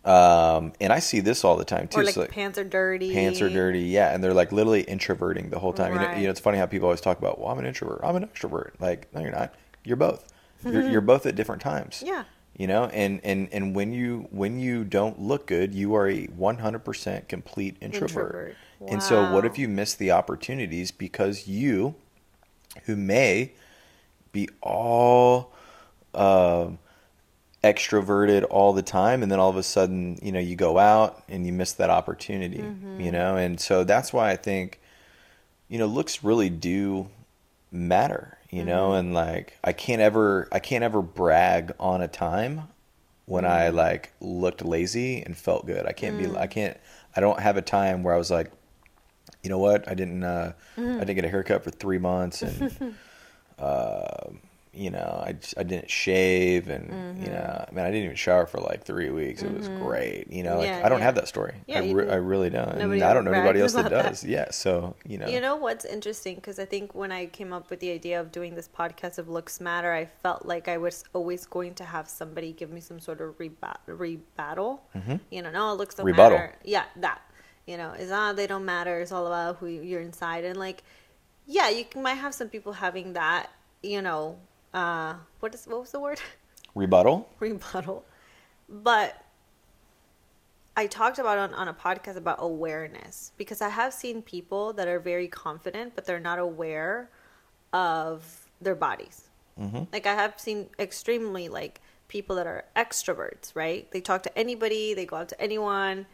Um, 0.04 0.74
and 0.82 0.92
I 0.92 0.98
see 1.00 1.20
this 1.20 1.44
all 1.44 1.58
the 1.58 1.66
time 1.66 1.88
too. 1.88 2.00
or 2.00 2.04
like 2.04 2.16
So, 2.16 2.26
pants 2.26 2.58
are 2.58 2.64
dirty 2.64 3.14
pants 3.14 3.40
are 3.40 3.50
dirty, 3.50 3.82
yeah, 3.82 4.14
and 4.14 4.24
they're 4.24 4.34
like 4.34 4.52
literally 4.52 4.82
introverting 4.82 5.50
the 5.52 5.60
whole 5.60 5.74
time. 5.74 5.94
You, 5.94 6.00
know, 6.00 6.06
Right. 6.08 6.18
you 6.18 6.24
know, 6.24 6.32
it's 6.32 6.40
funny 6.40 6.58
how 6.58 6.66
people 6.66 6.88
always 6.88 7.02
talk 7.02 7.20
about, 7.20 7.40
well, 7.40 7.50
I'm 7.50 7.60
an 7.60 7.66
introvert, 7.68 8.00
I'm 8.04 8.16
an 8.16 8.26
extrovert. 8.26 8.72
Like, 8.80 9.14
no, 9.14 9.22
you're 9.22 9.32
not. 9.32 9.54
You're 9.84 9.98
both. 9.98 10.32
You're, 10.64 10.88
you're 10.90 11.02
both 11.02 11.26
at 11.26 11.36
different 11.36 11.62
times. 11.62 12.04
Yeah. 12.06 12.24
You 12.58 12.68
know, 12.68 12.86
and 12.86 13.22
and 13.24 13.48
and 13.52 13.76
when 13.76 13.94
you 13.94 14.28
when 14.32 14.60
you 14.60 14.84
don't 14.84 15.20
look 15.20 15.48
good, 15.48 15.74
you 15.74 15.96
are 15.96 16.08
a 16.08 16.28
100% 16.28 17.28
complete 17.28 17.78
introvert. 17.82 18.10
Introvert. 18.10 18.56
And 18.88 19.02
so, 19.04 19.32
what 19.32 19.46
if 19.46 19.58
you 19.58 19.68
miss 19.68 19.94
the 19.94 20.12
opportunities 20.12 20.92
because 20.92 21.48
you, 21.48 21.96
who 22.86 22.96
may 22.96 23.54
be 24.32 24.50
all 24.62 25.54
um, 26.14 26.80
extroverted 27.64 28.46
all 28.50 28.74
the 28.74 28.82
time, 28.82 29.22
and 29.22 29.32
then 29.32 29.40
all 29.40 29.50
of 29.50 29.56
a 29.58 29.64
sudden, 29.64 30.18
you 30.22 30.32
know, 30.32 30.40
you 30.40 30.56
go 30.56 30.80
out 30.80 31.22
and 31.30 31.46
you 31.46 31.54
miss 31.54 31.74
that 31.74 31.90
opportunity, 31.90 32.62
Mm-hmm. 32.64 33.02
you 33.02 33.12
know, 33.12 33.36
and 33.38 33.60
so 33.60 33.84
that's 33.84 34.12
why 34.12 34.32
I 34.32 34.36
think, 34.36 34.80
you 35.70 35.78
know, 35.78 35.86
looks 35.86 36.24
really 36.24 36.50
do 36.50 37.10
matter, 37.72 38.38
you 38.50 38.64
know, 38.66 38.90
Mm-hmm. 38.90 39.00
and 39.00 39.14
like 39.14 39.58
I 39.64 39.74
can't 39.74 40.02
ever, 40.02 40.48
I 40.52 40.60
can't 40.60 40.84
ever 40.84 41.02
brag 41.04 41.74
on 41.80 42.02
a 42.02 42.08
time 42.08 42.64
when 43.26 43.46
I 43.46 43.68
Mm-hmm. 43.68 43.78
like 43.78 44.14
looked 44.20 44.66
lazy 44.66 45.22
and 45.22 45.38
felt 45.38 45.66
good. 45.68 45.86
I 45.86 45.92
can't 45.92 46.18
Mm. 46.18 46.34
be, 46.34 46.38
I 46.40 46.48
can't, 46.48 46.78
I 47.16 47.22
don't 47.22 47.40
have 47.40 47.58
a 47.58 47.62
time 47.62 48.02
where 48.04 48.14
I 48.16 48.18
was 48.18 48.32
like, 48.32 48.52
you 49.44 49.50
know 49.52 49.60
what, 49.60 49.88
I 49.88 49.94
didn't, 49.94 50.24
uh, 50.24 50.54
Mm. 50.78 50.96
I 50.98 51.00
didn't 51.02 51.16
get 51.16 51.26
a 51.26 51.30
haircut 51.30 51.64
for 51.64 51.70
three 51.72 52.00
months 52.00 52.42
and. 52.42 52.96
uh, 53.60 54.30
you 54.74 54.90
know, 54.90 55.22
I, 55.28 55.36
I 55.58 55.64
didn't 55.64 55.90
shave 55.90 56.70
and, 56.70 56.90
Mm-hmm. 56.90 57.24
you 57.24 57.30
know, 57.30 57.66
I 57.68 57.72
mean, 57.74 57.84
I 57.86 57.90
didn't 57.92 58.06
even 58.06 58.16
shower 58.16 58.46
for 58.46 58.60
like 58.62 58.86
three 58.86 59.10
weeks. 59.10 59.44
It 59.44 59.54
was 59.54 59.68
great. 59.68 60.32
You 60.32 60.44
know, 60.44 60.60
like, 60.60 60.68
Yeah, 60.68 60.82
I 60.86 60.88
don't 60.88 61.00
yeah. 61.00 61.06
have 61.06 61.16
that 61.16 61.28
story. 61.28 61.56
Yeah, 61.68 61.82
I, 61.82 61.92
re- 61.92 62.10
I 62.10 62.16
really 62.16 62.50
don't. 62.50 62.70
And 62.80 63.04
I 63.04 63.14
don't 63.14 63.26
know 63.26 63.34
anybody 63.34 63.60
else 63.60 63.74
that 63.74 63.88
about 63.88 64.04
that. 64.04 64.10
does. 64.12 64.24
Yeah. 64.24 64.50
So, 64.52 64.96
you 65.06 65.18
know, 65.18 65.28
You 65.28 65.42
know 65.42 65.58
what's 65.58 65.84
interesting? 65.84 66.36
Because 66.36 66.58
I 66.58 66.64
think 66.64 66.96
when 66.96 67.12
I 67.12 67.26
came 67.26 67.52
up 67.52 67.70
with 67.70 67.82
the 67.82 67.92
idea 67.92 68.22
of 68.22 68.32
doing 68.32 68.56
this 68.56 68.70
podcast 68.70 69.18
of 69.18 69.28
Looks 69.28 69.60
Matter, 69.60 69.92
I 69.92 70.06
felt 70.24 70.46
like 70.46 70.70
I 70.70 70.78
was 70.78 71.04
always 71.12 71.46
going 71.46 71.74
to 71.76 71.84
have 71.84 72.08
somebody 72.08 72.54
give 72.54 72.72
me 72.72 72.80
some 72.80 73.00
sort 73.02 73.20
of 73.20 73.38
rebat- 73.40 73.80
rebuttal. 73.88 74.84
You 75.30 75.42
know, 75.42 75.52
no, 75.52 75.74
looks 75.74 75.96
don't 75.96 76.06
Mm-hmm. 76.06 76.14
Rebuttal. 76.14 76.38
matter. 76.38 76.56
Yeah, 76.64 76.86
that. 76.98 77.22
You 77.68 77.76
know, 77.78 77.92
is 77.92 78.10
ah, 78.10 78.32
they 78.34 78.48
don't 78.48 78.66
matter. 78.66 79.02
It's 79.02 79.12
all 79.12 79.28
about 79.28 79.58
who 79.58 79.68
you- 79.68 79.82
you're 79.82 80.02
inside. 80.02 80.46
And 80.46 80.58
like, 80.58 80.84
yeah, 81.46 81.70
you 81.70 81.84
can, 81.86 82.02
might 82.02 82.16
have 82.16 82.34
some 82.34 82.48
people 82.50 82.72
having 82.74 83.14
that. 83.14 83.50
You 83.84 84.02
know, 84.02 84.38
uh, 84.74 85.16
what 85.40 85.54
is 85.54 85.66
what 85.68 85.82
was 85.82 85.92
the 85.92 86.00
word? 86.00 86.20
rebuttal. 86.76 87.30
rebuttal. 87.40 88.06
But 88.70 89.24
I 90.78 90.88
talked 90.88 91.20
about 91.20 91.38
on, 91.38 91.54
on 91.54 91.68
a 91.68 91.74
podcast 91.74 92.16
about 92.16 92.38
awareness 92.40 93.34
because 93.38 93.62
I 93.62 93.70
have 93.70 93.94
seen 93.94 94.22
people 94.22 94.72
that 94.74 94.88
are 94.88 95.00
very 95.00 95.28
confident, 95.28 95.94
but 95.96 96.06
they're 96.06 96.20
not 96.20 96.40
aware 96.40 97.10
of 97.74 98.48
their 98.62 98.76
bodies. 98.76 99.28
Mm-hmm. 99.60 99.84
Like 99.92 100.06
I 100.06 100.14
have 100.14 100.40
seen 100.40 100.70
extremely 100.80 101.50
like 101.50 101.82
people 102.08 102.36
that 102.38 102.48
are 102.48 102.64
extroverts, 102.76 103.54
right? 103.56 103.90
They 103.92 104.00
talk 104.02 104.24
to 104.24 104.38
anybody, 104.38 104.94
they 104.94 105.06
go 105.06 105.18
out 105.18 105.30
to 105.30 105.42
anyone, 105.42 106.06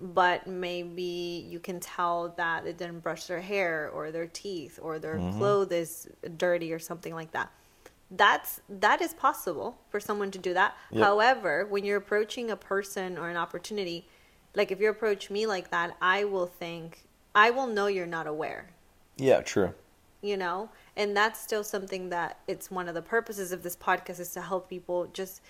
but 0.00 0.46
maybe 0.46 1.46
you 1.48 1.60
can 1.60 1.78
tell 1.78 2.30
that 2.36 2.64
they 2.64 2.72
didn't 2.72 3.00
brush 3.00 3.26
their 3.26 3.40
hair 3.40 3.90
or 3.94 4.10
their 4.10 4.26
teeth 4.26 4.78
or 4.82 4.98
their 4.98 5.16
Mm-hmm. 5.16 5.38
clothes 5.38 5.72
is 5.72 6.08
dirty 6.36 6.72
or 6.72 6.78
something 6.80 7.14
like 7.14 7.30
that. 7.32 7.50
That's 8.10 8.60
that 8.68 9.00
is 9.00 9.14
possible 9.14 9.78
for 9.88 10.00
someone 10.00 10.30
to 10.32 10.38
do 10.38 10.52
that. 10.54 10.76
Yep. 10.90 11.04
However, 11.04 11.66
when 11.66 11.84
you're 11.84 11.98
approaching 11.98 12.50
a 12.50 12.56
person 12.56 13.16
or 13.16 13.28
an 13.28 13.36
opportunity, 13.36 14.06
like 14.54 14.72
if 14.72 14.80
you 14.80 14.90
approach 14.90 15.30
me 15.30 15.46
like 15.46 15.70
that, 15.70 15.96
I 16.02 16.24
will 16.24 16.46
think 16.46 17.04
I 17.34 17.50
will 17.50 17.68
know 17.68 17.86
you're 17.86 18.06
not 18.06 18.26
aware 18.26 18.70
Yeah, 19.16 19.40
true. 19.42 19.72
you 20.22 20.36
know 20.36 20.70
and 20.96 21.16
that's 21.16 21.40
still 21.40 21.62
something 21.62 22.08
that 22.10 22.38
it's 22.48 22.68
one 22.70 22.88
of 22.88 22.94
the 22.94 23.02
purposes 23.02 23.52
of 23.52 23.62
this 23.62 23.76
podcast 23.76 24.18
is 24.18 24.32
to 24.32 24.40
help 24.40 24.68
people 24.68 25.06
just 25.12 25.40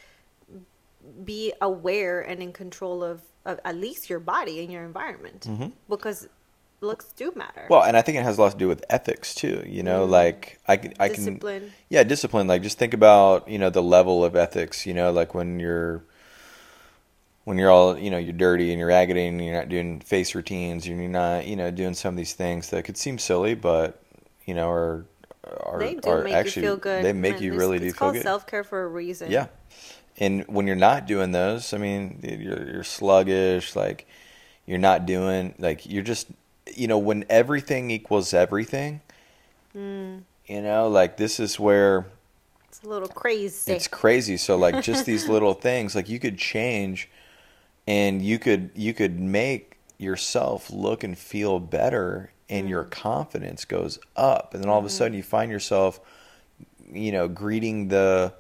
be 1.24 1.52
aware 1.62 2.20
and 2.20 2.42
in 2.42 2.52
control 2.52 3.02
of, 3.02 3.22
of 3.46 3.58
at 3.64 3.74
least 3.76 4.10
your 4.10 4.20
body 4.20 4.60
and 4.62 4.70
your 4.70 4.84
environment 4.84 5.46
Mm-hmm. 5.48 5.68
because 5.88 6.28
looks 6.80 7.06
do 7.12 7.32
matter. 7.37 7.66
Well, 7.68 7.82
and 7.82 7.96
I 7.96 8.02
think 8.02 8.16
it 8.18 8.22
has 8.25 8.38
a 8.38 8.42
lot 8.42 8.52
to 8.52 8.58
do 8.58 8.68
with 8.68 8.84
ethics 8.90 9.34
too. 9.34 9.62
You 9.66 9.82
know, 9.82 10.06
Mm. 10.06 10.10
like 10.10 10.58
I 10.66 10.76
can, 10.76 10.94
I 10.99 11.08
can, 11.08 11.16
Discipline. 11.25 11.72
yeah, 11.88 12.02
discipline. 12.04 12.46
Like 12.46 12.62
just 12.62 12.78
think 12.78 12.94
about 12.94 13.49
you 13.49 13.58
know 13.58 13.70
the 13.70 13.82
level 13.82 14.25
of 14.25 14.34
ethics. 14.37 14.87
You 14.87 14.94
know, 14.94 15.12
like 15.12 15.34
when 15.34 15.60
you're 15.60 16.02
when 17.44 17.58
you're 17.58 17.70
all 17.70 17.99
you 17.99 18.10
know 18.10 18.18
you're 18.18 18.32
dirty 18.32 18.70
and 18.70 18.78
you're 18.78 18.88
raggedy 18.88 19.26
and 19.26 19.42
you're 19.44 19.54
not 19.54 19.68
doing 19.68 20.00
face 20.00 20.34
routines 20.34 20.87
and 20.87 21.00
you're 21.00 21.08
not 21.10 21.46
you 21.46 21.56
know 21.56 21.70
doing 21.70 21.94
some 21.94 22.14
of 22.14 22.16
these 22.16 22.34
things 22.34 22.70
that 22.70 22.84
could 22.84 22.96
seem 22.96 23.18
silly, 23.18 23.54
but 23.54 24.02
you 24.44 24.54
know 24.54 24.68
are 24.70 25.04
are, 25.44 25.82
are 25.82 26.28
actually 26.28 26.62
you 26.62 26.68
feel 26.68 26.76
good. 26.76 27.04
they 27.04 27.12
make 27.12 27.34
and 27.37 27.42
you 27.42 27.54
really 27.54 27.76
it's 27.78 27.84
do 27.87 27.90
feel 27.92 27.99
called 27.99 28.14
good. 28.14 28.22
self 28.22 28.46
care 28.46 28.62
for 28.64 28.82
a 28.84 28.88
reason. 28.88 29.30
Yeah. 29.30 29.46
And 30.18 30.44
when 30.49 30.66
you're 30.66 30.76
not 30.76 31.06
doing 31.06 31.32
those, 31.32 31.72
I 31.72 31.78
mean, 31.78 32.20
you're 32.22 32.70
you're 32.70 32.84
sluggish, 32.84 33.75
like 33.75 34.06
you're 34.66 34.78
not 34.78 35.06
doing 35.06 35.54
like 35.58 35.87
you're 35.87 36.02
just 36.02 36.28
you 36.76 36.86
know, 36.88 36.98
when 36.98 37.24
everything 37.28 37.90
equals 37.90 38.32
everything, 38.34 39.00
Mm. 39.76 40.22
you 40.46 40.62
know, 40.62 40.88
like 40.88 41.16
this 41.16 41.38
is 41.38 41.58
where 41.60 42.06
It's 42.68 42.82
a 42.82 42.88
little 42.88 43.08
crazy. 43.08 43.72
it's 43.72 43.88
crazy. 43.88 44.36
So 44.36 44.56
like 44.56 44.80
just 44.82 45.06
these 45.06 45.28
little 45.28 45.54
things, 45.54 45.94
like 45.94 46.08
you 46.08 46.18
could 46.18 46.38
change 46.38 47.08
and 47.86 48.22
you 48.22 48.38
could 48.38 48.70
you 48.74 48.92
could 48.94 49.18
make 49.20 49.76
yourself 49.98 50.70
look 50.70 51.04
and 51.04 51.16
feel 51.16 51.60
better 51.60 52.32
and 52.48 52.68
your 52.68 52.84
Mm. 52.84 52.90
confidence 52.90 53.64
goes 53.64 53.98
up. 54.16 54.54
And 54.54 54.62
then 54.62 54.70
all 54.70 54.78
of 54.78 54.84
a 54.84 54.88
Mm-hmm. 54.88 54.96
sudden 54.96 55.14
you 55.14 55.22
find 55.22 55.50
yourself 55.50 56.00
you 56.92 57.12
know, 57.12 57.28
greeting 57.28 57.88
the 57.88 58.34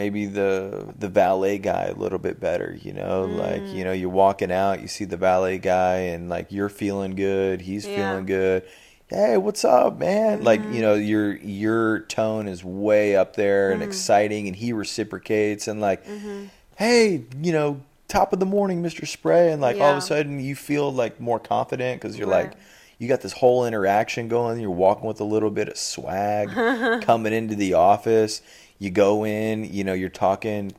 maybe 0.00 0.24
the 0.24 0.86
the 0.98 1.08
valet 1.08 1.58
guy 1.58 1.84
a 1.94 1.98
little 2.04 2.18
bit 2.18 2.40
better, 2.40 2.70
you 2.82 2.92
know, 3.00 3.24
like 3.44 3.60
Mm. 3.62 3.74
you 3.76 3.84
know, 3.84 3.92
you're 3.92 4.08
walking 4.24 4.50
out, 4.50 4.80
you 4.80 4.88
see 4.88 5.04
the 5.04 5.18
valet 5.18 5.58
guy 5.58 5.96
and 6.12 6.30
like 6.30 6.46
you're 6.50 6.70
feeling 6.82 7.14
good, 7.14 7.60
he's 7.60 7.86
Yeah. 7.86 7.96
feeling 7.96 8.24
good. 8.26 8.62
Hey, 9.08 9.36
what's 9.36 9.64
up, 9.64 9.98
man? 9.98 10.42
Like, 10.42 10.60
Mm-hmm. 10.62 10.72
you 10.74 10.82
know, 10.82 10.94
your 10.94 11.36
your 11.36 12.00
tone 12.18 12.48
is 12.48 12.64
way 12.64 13.14
up 13.14 13.36
there 13.36 13.72
and 13.72 13.82
exciting 13.82 14.46
and 14.48 14.56
he 14.56 14.72
reciprocates 14.72 15.68
and 15.68 15.80
like, 15.82 16.06
Mm-hmm. 16.06 16.44
"Hey, 16.76 17.24
you 17.42 17.52
know, 17.52 17.80
top 18.08 18.32
of 18.32 18.40
the 18.40 18.46
morning, 18.46 18.82
Mr. 18.82 19.06
Spray." 19.06 19.52
And 19.52 19.60
like 19.60 19.78
all 19.80 19.90
of 19.92 19.98
a 19.98 20.00
sudden 20.00 20.40
you 20.40 20.54
feel 20.56 20.90
like 20.90 21.20
more 21.20 21.38
confident 21.38 22.00
cuz 22.00 22.16
you're 22.16 22.26
like 22.38 22.52
you 22.98 23.08
got 23.08 23.20
this 23.22 23.32
whole 23.32 23.64
interaction 23.66 24.28
going. 24.28 24.60
You're 24.60 24.70
walking 24.86 25.06
with 25.08 25.20
a 25.20 25.24
little 25.34 25.50
bit 25.50 25.68
of 25.70 25.76
swag 25.76 26.50
coming 27.10 27.32
into 27.32 27.54
the 27.54 27.72
office. 27.74 28.42
You 28.80 28.90
go 28.90 29.24
in, 29.24 29.72
you 29.72 29.84
know, 29.84 29.92
you're 29.92 30.08
talking, 30.08 30.72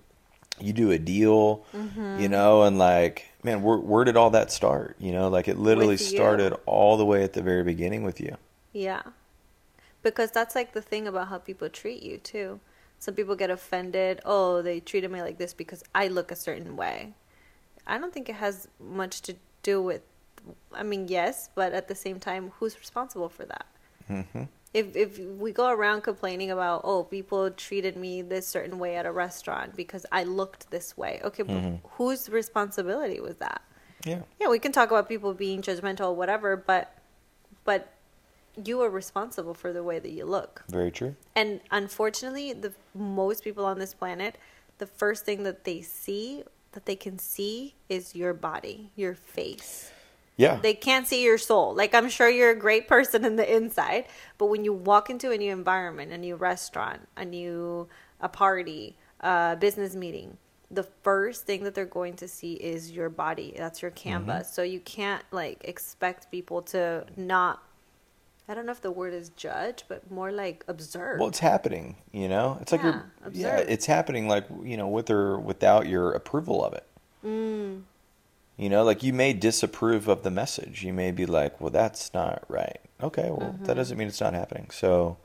you 0.59 0.73
do 0.73 0.91
a 0.91 0.99
deal, 0.99 1.63
Mm-hmm. 1.73 2.19
you 2.19 2.27
know, 2.27 2.63
and 2.63 2.77
like, 2.77 3.31
man, 3.43 3.61
where, 3.61 3.77
where 3.77 4.03
did 4.03 4.17
all 4.17 4.31
that 4.31 4.51
start? 4.51 4.97
You 4.99 5.13
know, 5.13 5.29
like 5.29 5.47
it 5.47 5.57
literally 5.57 5.95
started 5.97 6.53
all 6.65 6.97
the 6.97 7.05
way 7.05 7.23
at 7.23 7.31
the 7.33 7.41
very 7.41 7.63
beginning 7.63 8.03
with 8.03 8.19
you. 8.19 8.35
Yeah. 8.73 9.03
Because 10.03 10.31
that's 10.31 10.55
like 10.55 10.73
the 10.73 10.81
thing 10.81 11.07
about 11.07 11.27
how 11.29 11.37
people 11.37 11.69
treat 11.69 12.01
you 12.03 12.17
too. 12.17 12.59
Some 12.99 13.13
people 13.15 13.35
get 13.35 13.49
offended, 13.49 14.19
oh, 14.25 14.61
they 14.61 14.79
treated 14.79 15.11
me 15.11 15.21
like 15.21 15.37
this 15.37 15.53
because 15.53 15.83
I 15.95 16.07
look 16.07 16.31
a 16.31 16.35
certain 16.35 16.75
way. 16.75 17.13
I 17.87 17.97
don't 17.97 18.13
think 18.13 18.29
it 18.29 18.35
has 18.35 18.67
much 18.79 19.21
to 19.23 19.35
do 19.63 19.81
with 19.81 20.01
I 20.73 20.81
mean, 20.81 21.07
yes, 21.07 21.49
but 21.53 21.71
at 21.71 21.87
the 21.87 21.93
same 21.93 22.19
time, 22.19 22.51
who's 22.57 22.77
responsible 22.79 23.29
for 23.29 23.45
that? 23.45 23.65
hmm 24.07 24.43
If 24.73 24.95
if 24.95 25.19
we 25.19 25.51
go 25.51 25.69
around 25.69 26.01
complaining 26.01 26.49
about, 26.51 26.81
oh, 26.83 27.03
people 27.03 27.51
treated 27.51 27.97
me 27.97 28.21
this 28.21 28.47
certain 28.47 28.79
way 28.79 28.95
at 28.95 29.05
a 29.05 29.11
restaurant 29.11 29.75
because 29.75 30.05
I 30.11 30.23
looked 30.23 30.71
this 30.71 30.95
way. 30.97 31.19
Okay, 31.23 31.43
Mm-hmm. 31.43 31.75
but 31.83 31.89
whose 31.97 32.29
responsibility 32.29 33.19
was 33.19 33.35
that? 33.37 33.61
Yeah. 34.05 34.21
yeah, 34.39 34.47
we 34.49 34.57
can 34.59 34.71
talk 34.71 34.89
about 34.89 35.07
people 35.07 35.33
being 35.33 35.61
judgmental 35.61 36.07
or 36.11 36.15
whatever, 36.15 36.55
but 36.55 36.95
but 37.65 37.93
you 38.63 38.81
are 38.81 38.89
responsible 38.89 39.53
for 39.53 39.71
the 39.71 39.83
way 39.83 39.99
that 39.99 40.11
you 40.11 40.25
look. 40.25 40.63
Very 40.69 40.91
true. 40.91 41.15
And 41.35 41.61
unfortunately, 41.71 42.53
the 42.53 42.73
most 42.95 43.43
people 43.43 43.65
on 43.65 43.77
this 43.79 43.93
planet, 43.93 44.37
the 44.77 44.87
first 44.87 45.25
thing 45.25 45.43
that 45.43 45.63
they 45.63 45.81
see 45.81 46.43
that 46.71 46.85
they 46.85 46.95
can 46.95 47.19
see 47.19 47.75
is 47.89 48.15
your 48.15 48.33
body, 48.33 48.91
your 48.95 49.13
face. 49.13 49.91
Yeah. 50.37 50.59
They 50.61 50.73
can't 50.73 51.07
see 51.07 51.23
your 51.23 51.37
soul. 51.37 51.75
Like 51.75 51.93
I'm 51.93 52.09
sure 52.09 52.29
you're 52.29 52.51
a 52.51 52.55
great 52.55 52.87
person 52.87 53.25
in 53.25 53.35
the 53.35 53.55
inside, 53.55 54.05
but 54.37 54.47
when 54.47 54.63
you 54.63 54.73
walk 54.73 55.09
into 55.09 55.31
a 55.31 55.37
new 55.37 55.51
environment, 55.51 56.11
a 56.11 56.17
new 56.17 56.35
restaurant, 56.35 57.07
a 57.15 57.25
new 57.25 57.87
a 58.19 58.29
party, 58.29 58.95
a 59.19 59.57
business 59.59 59.95
meeting, 59.95 60.37
the 60.69 60.83
first 61.03 61.45
thing 61.45 61.63
that 61.63 61.75
they're 61.75 61.85
going 61.85 62.15
to 62.15 62.27
see 62.27 62.53
is 62.53 62.91
your 62.91 63.09
body. 63.09 63.53
That's 63.57 63.81
your 63.81 63.91
canvas. 63.91 64.51
So 64.53 64.63
you 64.63 64.79
can't 64.79 65.23
like 65.31 65.63
expect 65.63 66.31
people 66.31 66.61
to 66.63 67.05
not 67.17 67.61
I 68.51 68.53
don't 68.53 68.65
know 68.65 68.71
if 68.73 68.81
the 68.81 68.91
word 68.91 69.13
is 69.13 69.29
judge, 69.29 69.85
but 69.87 70.11
more 70.11 70.29
like 70.31 70.65
observe. 70.67 71.19
well, 71.19 71.29
it's 71.29 71.39
happening, 71.39 71.95
you 72.11 72.27
know? 72.27 72.57
It's 72.59 72.73
like 72.73 72.81
Yeah, 72.81 73.01
you're, 73.23 73.31
yeah, 73.31 73.57
it's 73.57 73.85
happening 73.85 74.27
like, 74.27 74.45
you 74.63 74.75
know, 74.75 74.89
with 74.89 75.09
or 75.09 75.39
without 75.39 75.87
your 75.87 76.11
approval 76.11 76.65
of 76.65 76.73
it. 76.73 76.85
Mm. 77.25 77.83
You 78.61 78.69
know, 78.69 78.83
like 78.83 79.01
you 79.01 79.11
may 79.11 79.33
disapprove 79.33 80.07
of 80.07 80.21
the 80.21 80.29
message. 80.29 80.83
You 80.83 80.93
may 80.93 81.09
be 81.09 81.25
like, 81.25 81.59
well, 81.59 81.71
that's 81.71 82.13
not 82.13 82.43
right. 82.47 82.79
Okay, 83.01 83.31
well, 83.31 83.53
Mm-hmm. 83.53 83.65
that 83.65 83.73
doesn't 83.73 83.97
mean 83.97 84.07
it's 84.07 84.21
not 84.21 84.35
happening. 84.35 84.69
So, 84.69 85.17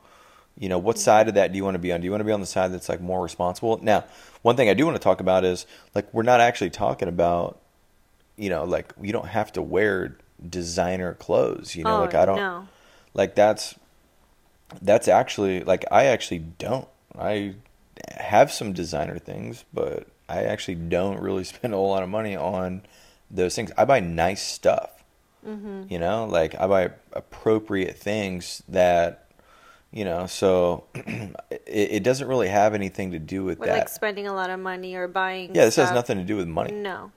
you 0.57 0.67
know, 0.69 0.79
what 0.79 0.97
side 0.97 1.27
of 1.27 1.35
that 1.35 1.51
do 1.51 1.57
you 1.57 1.63
want 1.63 1.75
to 1.75 1.79
be 1.79 1.93
on? 1.93 2.01
Do 2.01 2.05
you 2.05 2.09
want 2.09 2.21
to 2.21 2.25
be 2.25 2.31
on 2.31 2.39
the 2.39 2.47
side 2.47 2.73
that's 2.73 2.89
like 2.89 2.99
more 2.99 3.21
responsible? 3.21 3.79
Now, 3.83 4.05
one 4.41 4.55
thing 4.55 4.69
I 4.69 4.73
do 4.73 4.85
want 4.87 4.97
to 4.97 5.03
talk 5.03 5.19
about 5.19 5.45
is 5.45 5.67
like, 5.93 6.11
we're 6.15 6.23
not 6.23 6.39
actually 6.39 6.71
talking 6.71 7.07
about, 7.07 7.59
you 8.37 8.49
know, 8.49 8.63
like 8.63 8.91
you 8.99 9.13
don't 9.13 9.27
have 9.27 9.51
to 9.53 9.61
wear 9.61 10.17
designer 10.49 11.13
clothes. 11.13 11.75
You 11.75 11.83
know, 11.83 11.97
oh, 11.97 12.01
like 12.01 12.15
I 12.15 12.25
don't, 12.25 12.37
No. 12.37 12.67
like 13.13 13.35
that's, 13.35 13.75
that's 14.81 15.07
actually, 15.07 15.59
like, 15.63 15.85
I 15.91 16.05
actually 16.05 16.39
don't. 16.39 16.87
I 17.15 17.53
have 18.15 18.51
some 18.51 18.73
designer 18.73 19.19
things, 19.19 19.63
but 19.71 20.07
I 20.27 20.41
actually 20.45 20.75
don't 20.75 21.19
really 21.21 21.43
spend 21.53 21.75
a 21.75 21.77
whole 21.77 21.89
lot 21.91 22.01
of 22.01 22.09
money 22.09 22.35
on 22.35 22.81
those 23.29 23.55
things. 23.55 23.71
I 23.77 23.85
buy 23.85 23.99
nice 23.99 24.41
stuff. 24.41 25.03
Mm-hmm. 25.45 25.83
You 25.89 25.99
know, 25.99 26.25
like 26.25 26.55
I 26.59 26.67
buy 26.67 26.91
appropriate 27.13 27.97
things 27.97 28.63
that, 28.67 29.29
you 29.91 30.03
know, 30.03 30.25
so 30.27 30.85
it, 30.95 31.61
it 31.67 32.03
doesn't 32.03 32.27
really 32.27 32.49
have 32.49 32.73
anything 32.73 33.11
to 33.11 33.19
do 33.19 33.43
with 33.43 33.59
We're 33.59 33.67
that. 33.67 33.77
like 33.77 33.89
spending 33.89 34.27
a 34.27 34.33
lot 34.33 34.49
of 34.49 34.59
money 34.59 34.95
or 34.95 35.07
buying 35.07 35.55
yeah, 35.55 35.65
this 35.65 35.75
has 35.77 35.91
nothing 35.91 36.17
to 36.17 36.23
do 36.23 36.35
with 36.35 36.47
money. 36.47 36.73
No. 36.73 37.11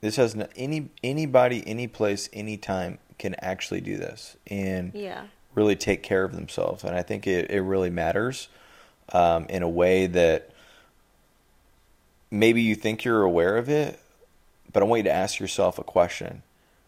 This 0.00 0.16
has 0.16 0.34
no, 0.34 0.46
any 0.56 0.90
anybody, 1.02 1.62
any 1.66 1.86
place, 1.86 2.28
anytime 2.32 2.98
can 3.18 3.34
actually 3.40 3.80
do 3.80 3.96
this 3.96 4.36
and 4.48 4.92
Yeah. 4.94 5.24
really 5.54 5.76
take 5.76 6.02
care 6.02 6.24
of 6.24 6.34
themselves. 6.34 6.82
And 6.84 6.94
I 6.96 7.02
think 7.02 7.26
it, 7.26 7.50
it 7.50 7.60
really 7.62 7.90
matters 7.90 8.48
um, 9.12 9.46
in 9.48 9.62
a 9.62 9.68
way 9.68 10.06
that 10.08 10.50
maybe 12.30 12.62
you 12.62 12.74
think 12.74 13.04
you're 13.04 13.22
aware 13.22 13.56
of 13.56 13.68
it, 13.68 14.00
but 14.72 14.82
I 14.82 14.86
want 14.86 15.00
you 15.00 15.04
to 15.04 15.12
ask 15.12 15.38
yourself 15.40 15.78
a 15.78 15.84
question. 15.84 16.42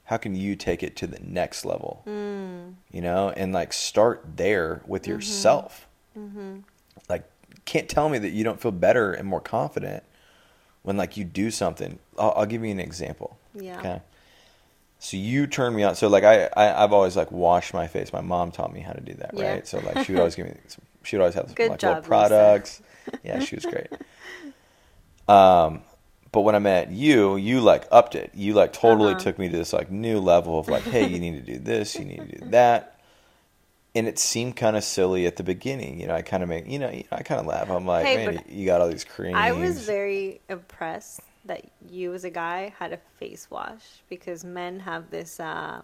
How 0.05 0.17
can 0.19 0.35
you 0.35 0.55
take 0.55 0.83
it 0.83 0.97
to 0.97 1.07
the 1.07 1.19
next 1.21 1.65
level? 1.65 2.03
Mm. 2.07 2.75
You 2.93 3.01
know, 3.01 3.31
and 3.31 3.53
like 3.53 3.73
start 3.73 4.25
there 4.37 4.83
with 4.87 5.07
yourself. 5.07 5.87
Mm-hmm. 6.19 6.59
Like, 7.09 7.25
can't 7.65 7.89
tell 7.89 8.09
me 8.09 8.19
that 8.19 8.31
you 8.31 8.45
don't 8.45 8.61
feel 8.61 8.71
better 8.73 9.13
and 9.13 9.27
more 9.27 9.41
confident 9.41 10.05
when 10.83 10.97
like 10.97 11.17
you 11.17 11.25
do 11.25 11.51
something. 11.51 11.99
I'll, 12.19 12.35
I'll 12.37 12.47
give 12.47 12.63
you 12.65 12.71
an 12.71 12.81
example. 12.81 13.39
Yeah. 13.55 13.79
Okay. 13.79 14.03
So 14.99 15.17
you 15.17 15.47
turn 15.47 15.75
me 15.75 15.83
on. 15.83 15.95
So 15.97 16.09
like 16.09 16.25
I, 16.25 16.47
I 16.57 16.83
I've 16.83 16.93
always 16.93 17.17
like 17.17 17.31
washed 17.33 17.75
my 17.75 17.87
face. 17.87 18.13
My 18.13 18.21
mom 18.21 18.53
taught 18.53 18.73
me 18.73 18.81
how 18.81 18.93
to 18.93 19.01
do 19.01 19.15
that, 19.15 19.33
Yeah. 19.35 19.53
right? 19.53 19.67
So 19.67 19.79
like 19.81 20.05
she 20.07 20.13
would 20.13 20.19
always 20.21 20.35
give 20.35 20.47
me. 20.47 20.55
Some, 20.69 20.83
she 21.03 21.17
would 21.17 21.23
always 21.23 21.35
have 21.35 21.47
some, 21.47 21.55
Good 21.55 21.71
like 21.71 21.81
job, 21.81 21.97
little 21.97 22.09
products. 22.09 22.81
Yeah, 23.23 23.41
she 23.41 23.57
was 23.57 23.65
great. 23.65 23.89
Um, 25.27 25.81
but 26.35 26.41
when 26.41 26.55
I 26.57 26.59
met 26.59 26.91
you, 26.91 27.37
you 27.37 27.61
like 27.61 27.87
upped 27.93 28.17
it. 28.17 28.33
You 28.35 28.55
like 28.55 28.73
totally 28.73 29.13
Uh-huh. 29.13 29.21
took 29.23 29.39
me 29.39 29.49
to 29.49 29.57
this 29.57 29.73
like 29.73 29.91
new 29.91 30.19
level 30.19 30.59
of 30.59 30.69
like, 30.69 30.83
hey, 30.83 31.07
you 31.07 31.21
need 31.21 31.47
to 31.47 31.53
do 31.53 31.59
this, 31.61 31.95
you 31.97 32.05
need 32.05 32.29
to 32.29 32.39
do 32.39 32.51
that. 32.51 32.99
And 33.95 34.09
it 34.09 34.19
seemed 34.19 34.57
kind 34.57 34.77
of 34.77 34.83
silly 34.83 35.25
at 35.27 35.37
the 35.37 35.45
beginning, 35.45 36.01
you 36.01 36.09
know. 36.09 36.15
I 36.17 36.23
kind 36.23 36.43
of 36.43 36.49
make, 36.49 36.67
you 36.67 36.81
know, 36.81 36.89
I 37.13 37.23
kind 37.23 37.41
of 37.41 37.47
laugh. 37.47 37.71
I'm 37.71 37.87
like, 37.87 38.05
Hey, 38.07 38.17
man, 38.17 38.43
you 38.49 38.67
got 38.67 38.81
all 38.81 38.89
these 38.89 39.05
creams. 39.05 39.37
I 39.37 39.53
was 39.53 39.87
very 39.87 40.41
impressed 40.49 41.21
that 41.45 41.71
you, 41.89 42.13
as 42.13 42.25
a 42.25 42.31
guy, 42.31 42.75
had 42.81 42.93
a 42.93 42.99
face 43.21 43.47
wash 43.51 44.03
because 44.09 44.45
men 44.45 44.81
have 44.81 45.11
this 45.11 45.39
uh, 45.39 45.83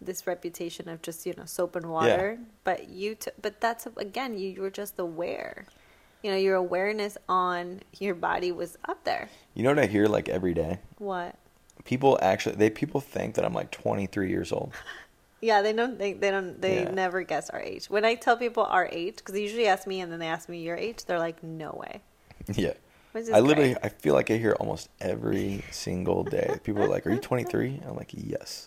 this 0.00 0.26
reputation 0.26 0.88
of 0.88 1.00
just 1.02 1.24
you 1.26 1.34
know 1.36 1.44
soap 1.44 1.76
and 1.76 1.86
water. 1.90 2.38
But 2.64 2.88
you, 2.88 3.14
t- 3.14 3.30
but 3.40 3.60
that's 3.60 3.86
again, 3.96 4.36
you, 4.36 4.48
you 4.50 4.60
were 4.62 4.70
just 4.70 4.98
aware. 4.98 5.66
You 6.26 6.32
know, 6.32 6.38
your 6.38 6.56
awareness 6.56 7.16
on 7.28 7.82
your 8.00 8.16
body 8.16 8.50
was 8.50 8.76
up 8.88 9.04
there. 9.04 9.28
You 9.54 9.62
know 9.62 9.68
what 9.68 9.78
I 9.78 9.86
hear 9.86 10.06
like 10.06 10.28
every 10.28 10.54
day? 10.54 10.80
What? 10.98 11.36
People 11.84 12.18
actually, 12.20 12.56
they 12.56 12.68
people 12.68 13.00
think 13.00 13.36
that 13.36 13.44
I'm 13.44 13.52
like 13.52 13.70
23 13.70 14.28
years 14.28 14.50
old. 14.50 14.72
Yeah, 15.40 15.62
they 15.62 15.72
don't 15.74 15.98
think 15.98 16.20
they 16.20 16.30
don't 16.32 16.60
they 16.60 16.82
Yeah. 16.82 16.90
never 16.90 17.22
guess 17.22 17.50
our 17.50 17.60
age. 17.60 17.88
When 17.90 18.04
I 18.06 18.14
tell 18.16 18.36
people 18.38 18.64
our 18.64 18.88
age, 18.90 19.16
because 19.18 19.34
they 19.34 19.42
usually 19.42 19.68
ask 19.68 19.86
me 19.86 20.00
and 20.00 20.10
then 20.10 20.18
they 20.18 20.26
ask 20.26 20.48
me 20.48 20.62
your 20.62 20.76
age, 20.76 21.04
they're 21.04 21.18
like, 21.20 21.42
"No 21.42 21.72
way." 21.72 22.00
yeah. 22.54 22.72
I 23.14 23.40
literally, 23.40 23.74
great. 23.74 23.84
I 23.84 23.88
feel 23.90 24.14
like 24.14 24.30
I 24.30 24.38
hear 24.38 24.52
almost 24.58 24.88
every 24.98 25.62
single 25.70 26.24
day. 26.24 26.58
People 26.64 26.82
are 26.82 26.88
like, 26.88 27.06
"Are 27.06 27.12
you 27.12 27.20
23?" 27.20 27.82
I'm 27.86 27.94
like, 27.96 28.12
"Yes." 28.14 28.66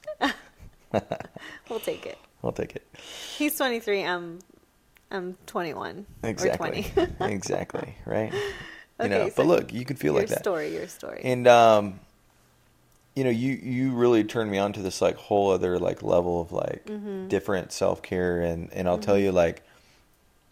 we'll 1.70 1.80
take 1.82 2.06
it. 2.06 2.20
I'll 2.44 2.54
take 2.54 2.76
it. 2.76 2.88
He's 3.38 3.58
23. 3.58 4.04
I'm 4.06 4.40
I'm 5.12 5.38
21 5.48 6.06
Exactly. 6.24 6.86
or 6.98 7.06
20. 7.08 7.16
exactly. 7.34 7.96
Right. 8.06 8.32
You 8.34 8.40
Okay, 9.06 9.10
know, 9.10 9.30
so 9.30 9.34
but 9.38 9.46
look, 9.48 9.74
you 9.74 9.86
can 9.86 9.96
feel 9.96 10.14
like 10.14 10.28
that. 10.28 10.36
Your 10.36 10.40
story, 10.40 10.74
your 10.74 10.88
story. 10.88 11.22
And 11.24 11.48
um, 11.48 12.00
you 13.16 13.24
know, 13.24 13.30
you 13.30 13.54
you 13.54 13.92
really 13.92 14.24
turned 14.24 14.52
me 14.52 14.58
on 14.58 14.74
to 14.74 14.82
this 14.82 15.02
like 15.02 15.16
whole 15.16 15.52
other 15.52 15.80
like 15.80 16.04
level 16.04 16.42
of 16.42 16.52
like 16.52 16.86
Mm-hmm. 16.86 17.28
different 17.28 17.72
self 17.72 18.02
care, 18.02 18.42
and 18.42 18.72
and 18.74 18.88
I'll 18.88 18.98
tell 18.98 19.18
you 19.18 19.32
like, 19.32 19.64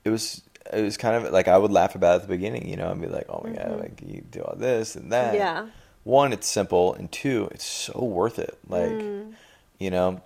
it 0.05 0.09
was 0.09 0.41
it 0.73 0.81
was 0.81 0.97
kind 0.97 1.15
of 1.25 1.31
like 1.33 1.47
I 1.47 1.57
would 1.57 1.71
laugh 1.71 1.95
about 1.95 2.13
it 2.13 2.15
at 2.15 2.21
the 2.23 2.27
beginning, 2.29 2.67
you 2.67 2.75
know, 2.77 2.89
and 2.91 2.99
be 3.01 3.07
like, 3.07 3.25
oh 3.29 3.41
my 3.43 3.51
god, 3.51 3.79
like 3.79 4.01
you 4.05 4.21
do 4.31 4.41
all 4.41 4.55
this 4.57 4.95
and 4.95 5.11
that. 5.11 5.27
Mm-hmm. 5.33 5.35
Yeah. 5.37 5.67
One, 6.03 6.31
it's 6.31 6.47
simple, 6.47 6.93
and 6.93 7.11
two, 7.11 7.49
it's 7.51 7.65
so 7.65 8.01
worth 8.01 8.39
it. 8.39 8.57
Like, 8.69 8.91
Mm. 8.91 9.33
you 9.77 9.91
know, 9.91 10.21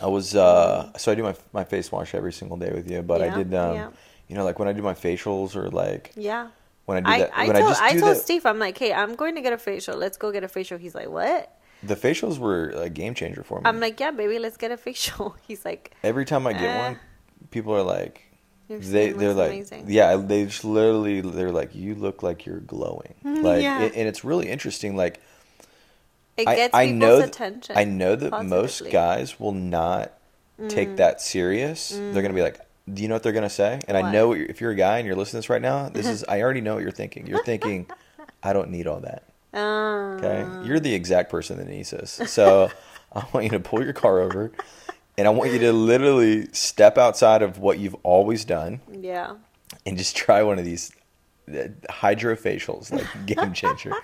I 0.00 0.06
was 0.06 0.34
uh, 0.36 0.96
so 0.96 1.12
I 1.12 1.14
do 1.14 1.22
my 1.22 1.34
my 1.52 1.64
face 1.64 1.90
wash 1.90 2.14
every 2.14 2.32
single 2.32 2.56
day 2.56 2.72
with 2.72 2.90
you, 2.90 3.02
but 3.02 3.22
I 3.22 3.30
did 3.36 3.52
um, 3.54 3.74
yeah. 3.74 3.90
you 4.28 4.36
know, 4.36 4.44
like 4.44 4.58
when 4.58 4.68
I 4.68 4.72
do 4.72 4.82
my 4.82 4.94
facials 4.94 5.56
or 5.56 5.68
like 5.70 6.12
yeah. 6.16 6.48
when 6.86 6.98
I 6.98 7.00
do 7.00 7.22
that 7.24 7.30
I 7.34 7.46
when 7.48 7.56
told, 7.56 7.66
I 7.66 7.70
just 7.70 7.82
I, 7.82 7.98
told 7.98 8.16
Steve, 8.16 8.46
I'm 8.46 8.58
like, 8.58 8.78
hey, 8.78 8.92
I'm 8.92 9.14
going 9.16 9.34
to 9.34 9.40
get 9.40 9.52
a 9.52 9.58
facial. 9.58 9.96
Let's 9.96 10.16
go 10.16 10.30
get 10.32 10.44
a 10.44 10.48
facial. 10.48 10.78
He's 10.78 10.94
like, 10.94 11.08
what? 11.08 11.56
the 11.82 11.96
facials 11.96 12.38
were 12.38 12.68
a 12.70 12.90
game 12.90 13.14
changer 13.14 13.42
for 13.42 13.58
me. 13.58 13.62
I'm 13.64 13.80
like, 13.80 13.98
yeah, 14.00 14.10
baby, 14.10 14.38
let's 14.38 14.56
get 14.56 14.70
a 14.70 14.76
facial. 14.76 15.34
He's 15.48 15.64
like, 15.64 15.94
Every 16.02 16.24
time 16.24 16.46
I 16.46 16.52
get 16.52 16.62
Eh. 16.62 16.88
one, 16.88 16.98
people 17.50 17.74
are 17.74 17.82
like, 17.82 18.22
they 18.68 19.12
they're 19.12 19.34
like, 19.34 19.50
amazing. 19.50 19.86
yeah, 19.88 20.16
they 20.16 20.44
just 20.44 20.64
literally 20.64 21.20
they're 21.22 21.50
like, 21.50 21.74
you 21.74 21.94
look 21.94 22.22
like 22.22 22.46
you're 22.46 22.60
glowing, 22.60 23.14
like, 23.24 23.62
Yeah. 23.62 23.80
and 23.82 24.08
it's 24.08 24.24
really 24.24 24.48
interesting. 24.48 24.96
Like, 24.96 25.20
it 26.42 26.48
I, 26.48 26.56
gets 26.56 26.74
I 26.74 26.86
people's 26.86 27.00
know, 27.00 27.20
attention. 27.20 27.76
I 27.78 27.84
know 27.84 28.16
that 28.16 28.30
most 28.44 28.80
positively. 28.80 28.92
guys 28.92 29.40
will 29.40 29.52
not 29.52 30.12
Mm. 30.60 30.68
take 30.68 30.96
that 30.96 31.22
serious. 31.22 31.88
They're 31.88 32.20
gonna 32.20 32.34
be 32.34 32.42
like, 32.42 32.60
do 32.92 33.00
you 33.02 33.08
know 33.08 33.14
what 33.14 33.22
they're 33.22 33.32
gonna 33.32 33.48
say? 33.48 33.80
And 33.88 33.96
I 33.96 34.02
What? 34.02 34.12
know 34.12 34.28
what 34.28 34.38
you're, 34.38 34.46
if 34.48 34.60
you're 34.60 34.72
a 34.72 34.76
guy 34.76 34.98
and 34.98 35.06
you're 35.06 35.16
listening 35.16 35.38
to 35.40 35.46
this 35.46 35.48
right 35.50 35.62
now, 35.62 35.88
this 35.88 36.06
is 36.06 36.22
I 36.28 36.42
already 36.42 36.60
know 36.60 36.74
what 36.74 36.82
you're 36.82 36.90
thinking. 36.92 37.26
You're 37.26 37.42
thinking, 37.44 37.86
I 38.42 38.52
don't 38.52 38.68
need 38.70 38.86
all 38.86 39.00
that. 39.00 39.22
Uh, 39.54 40.16
Okay, 40.18 40.46
you're 40.66 40.78
the 40.78 40.92
exact 40.94 41.30
person 41.30 41.56
that 41.56 41.66
needs 41.66 41.90
this. 41.92 42.20
So 42.26 42.70
I 43.14 43.24
want 43.32 43.44
you 43.44 43.50
to 43.52 43.60
pull 43.60 43.82
your 43.82 43.94
car 43.94 44.20
over, 44.20 44.52
and 45.16 45.26
I 45.26 45.30
want 45.30 45.50
you 45.50 45.58
to 45.60 45.72
literally 45.72 46.46
step 46.52 46.98
outside 46.98 47.40
of 47.40 47.58
what 47.58 47.78
you've 47.78 47.96
always 48.02 48.44
done 48.44 48.80
yeah. 48.92 49.36
and 49.86 49.96
just 49.96 50.14
try 50.14 50.42
one 50.42 50.58
of 50.58 50.66
these 50.66 50.92
uh, 51.48 51.68
hydrofacials, 51.88 52.92
like 52.92 53.26
game 53.26 53.52
changer. 53.54 53.92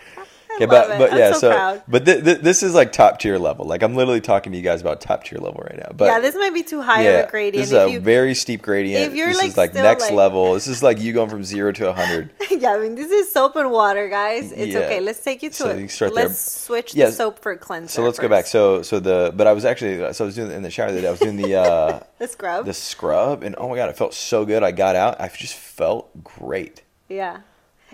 Okay, 0.56 0.66
but 0.66 0.90
it. 0.90 0.98
but 0.98 1.12
I'm 1.12 1.18
yeah, 1.18 1.32
so 1.32 1.82
but 1.88 2.04
th- 2.04 2.24
th- 2.24 2.38
this 2.40 2.62
is 2.62 2.74
like 2.74 2.92
top 2.92 3.18
tier 3.18 3.38
level. 3.38 3.66
Like 3.66 3.82
I'm 3.82 3.94
literally 3.94 4.20
talking 4.20 4.52
to 4.52 4.58
you 4.58 4.64
guys 4.64 4.80
about 4.80 5.00
top 5.00 5.24
tier 5.24 5.38
level 5.38 5.60
right 5.62 5.78
now. 5.78 5.90
But 5.94 6.06
yeah, 6.06 6.20
this 6.20 6.34
might 6.34 6.54
be 6.54 6.62
too 6.62 6.80
high 6.82 7.04
yeah, 7.04 7.10
of 7.20 7.28
a 7.28 7.30
gradient. 7.30 7.62
This 7.62 7.72
is 7.72 7.78
a 7.78 7.90
you, 7.90 8.00
very 8.00 8.34
steep 8.34 8.62
gradient. 8.62 9.10
if 9.10 9.14
you're, 9.14 9.28
this 9.28 9.38
like, 9.38 9.48
is 9.48 9.56
like 9.56 9.74
next 9.74 10.04
like- 10.04 10.12
level. 10.12 10.54
This 10.54 10.66
is 10.66 10.82
like 10.82 10.98
you 11.00 11.12
going 11.12 11.30
from 11.30 11.44
zero 11.44 11.72
to 11.72 11.88
a 11.90 11.92
hundred. 11.92 12.30
yeah, 12.50 12.74
I 12.74 12.78
mean, 12.78 12.94
this 12.94 13.10
is 13.10 13.30
soap 13.30 13.56
and 13.56 13.70
water, 13.70 14.08
guys. 14.08 14.52
It's 14.52 14.72
Yeah. 14.72 14.80
okay. 14.80 15.00
Let's 15.00 15.22
take 15.22 15.42
you 15.42 15.50
to 15.50 15.54
So 15.54 15.68
it. 15.70 16.00
you. 16.00 16.08
Let's 16.08 16.40
switch 16.62 16.94
Yes. 16.94 17.10
the 17.10 17.16
soap 17.16 17.38
for 17.40 17.56
cleanser. 17.56 17.92
So 17.92 18.02
let's 18.02 18.18
go 18.18 18.28
back. 18.28 18.46
So 18.46 18.82
so 18.82 18.98
the 19.00 19.32
but 19.36 19.46
I 19.46 19.52
was 19.52 19.64
actually 19.64 20.12
so 20.14 20.24
I 20.24 20.26
was 20.26 20.34
doing 20.34 20.50
in 20.52 20.62
the 20.62 20.70
shower 20.70 20.92
that 20.92 21.04
I 21.04 21.10
was 21.10 21.20
doing 21.20 21.36
the 21.36 21.54
uh 21.54 22.00
the 22.18 22.28
scrub. 22.28 22.64
the 22.66 22.72
scrub 22.74 23.42
and 23.42 23.54
oh 23.58 23.68
my 23.68 23.76
god, 23.76 23.88
it 23.90 23.96
felt 23.96 24.14
so 24.14 24.44
good. 24.44 24.62
I 24.62 24.72
got 24.72 24.96
out. 24.96 25.20
I 25.20 25.28
just 25.28 25.54
felt 25.54 26.08
great. 26.24 26.82
yeah. 27.08 27.40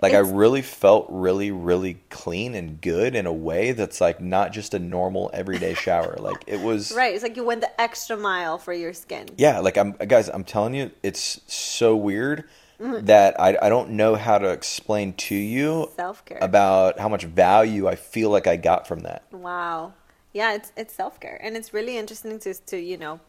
Like 0.03 0.11
It's- 0.13 0.27
I 0.27 0.35
really 0.43 0.61
felt 0.61 1.07
really 1.09 1.49
really 1.51 1.95
clean 2.09 2.53
and 2.55 2.79
good 2.81 3.15
in 3.15 3.25
a 3.25 3.33
way 3.33 3.71
that's 3.71 3.99
like 4.01 4.19
not 4.21 4.51
just 4.51 4.73
a 4.73 4.79
normal 4.79 5.31
everyday 5.33 5.73
shower. 5.73 6.15
Like 6.19 6.43
it 6.45 6.59
was 6.61 6.91
Right. 7.01 7.13
It's 7.15 7.23
like 7.23 7.37
you 7.37 7.43
went 7.45 7.61
the 7.61 7.81
extra 7.81 8.17
mile 8.17 8.57
for 8.59 8.73
your 8.73 8.93
skin. 8.93 9.25
Yeah, 9.37 9.59
like 9.59 9.77
I'm 9.77 9.93
guys, 9.93 10.27
I'm 10.29 10.43
telling 10.43 10.73
you, 10.75 10.91
it's 11.01 11.41
so 11.47 11.95
weird 11.95 12.43
Mm-hmm. 12.81 13.05
that 13.05 13.39
I 13.39 13.49
I 13.61 13.69
don't 13.69 13.91
know 13.91 14.15
how 14.15 14.37
to 14.39 14.49
explain 14.49 15.13
to 15.29 15.35
you 15.35 15.89
Self 15.95 16.25
care. 16.25 16.39
about 16.41 16.99
how 16.99 17.07
much 17.07 17.23
value 17.23 17.87
I 17.87 17.95
feel 17.95 18.29
like 18.31 18.47
I 18.47 18.57
got 18.57 18.87
from 18.87 19.01
that. 19.01 19.21
Wow. 19.31 19.93
Yeah, 20.33 20.55
it's 20.55 20.71
it's 20.75 20.93
self 20.93 21.19
care, 21.19 21.39
and 21.41 21.55
it's 21.55 21.71
really 21.73 21.95
interesting 21.97 22.39
to 22.39 22.53
to 22.71 22.77
you 22.77 22.97
know 22.97 23.19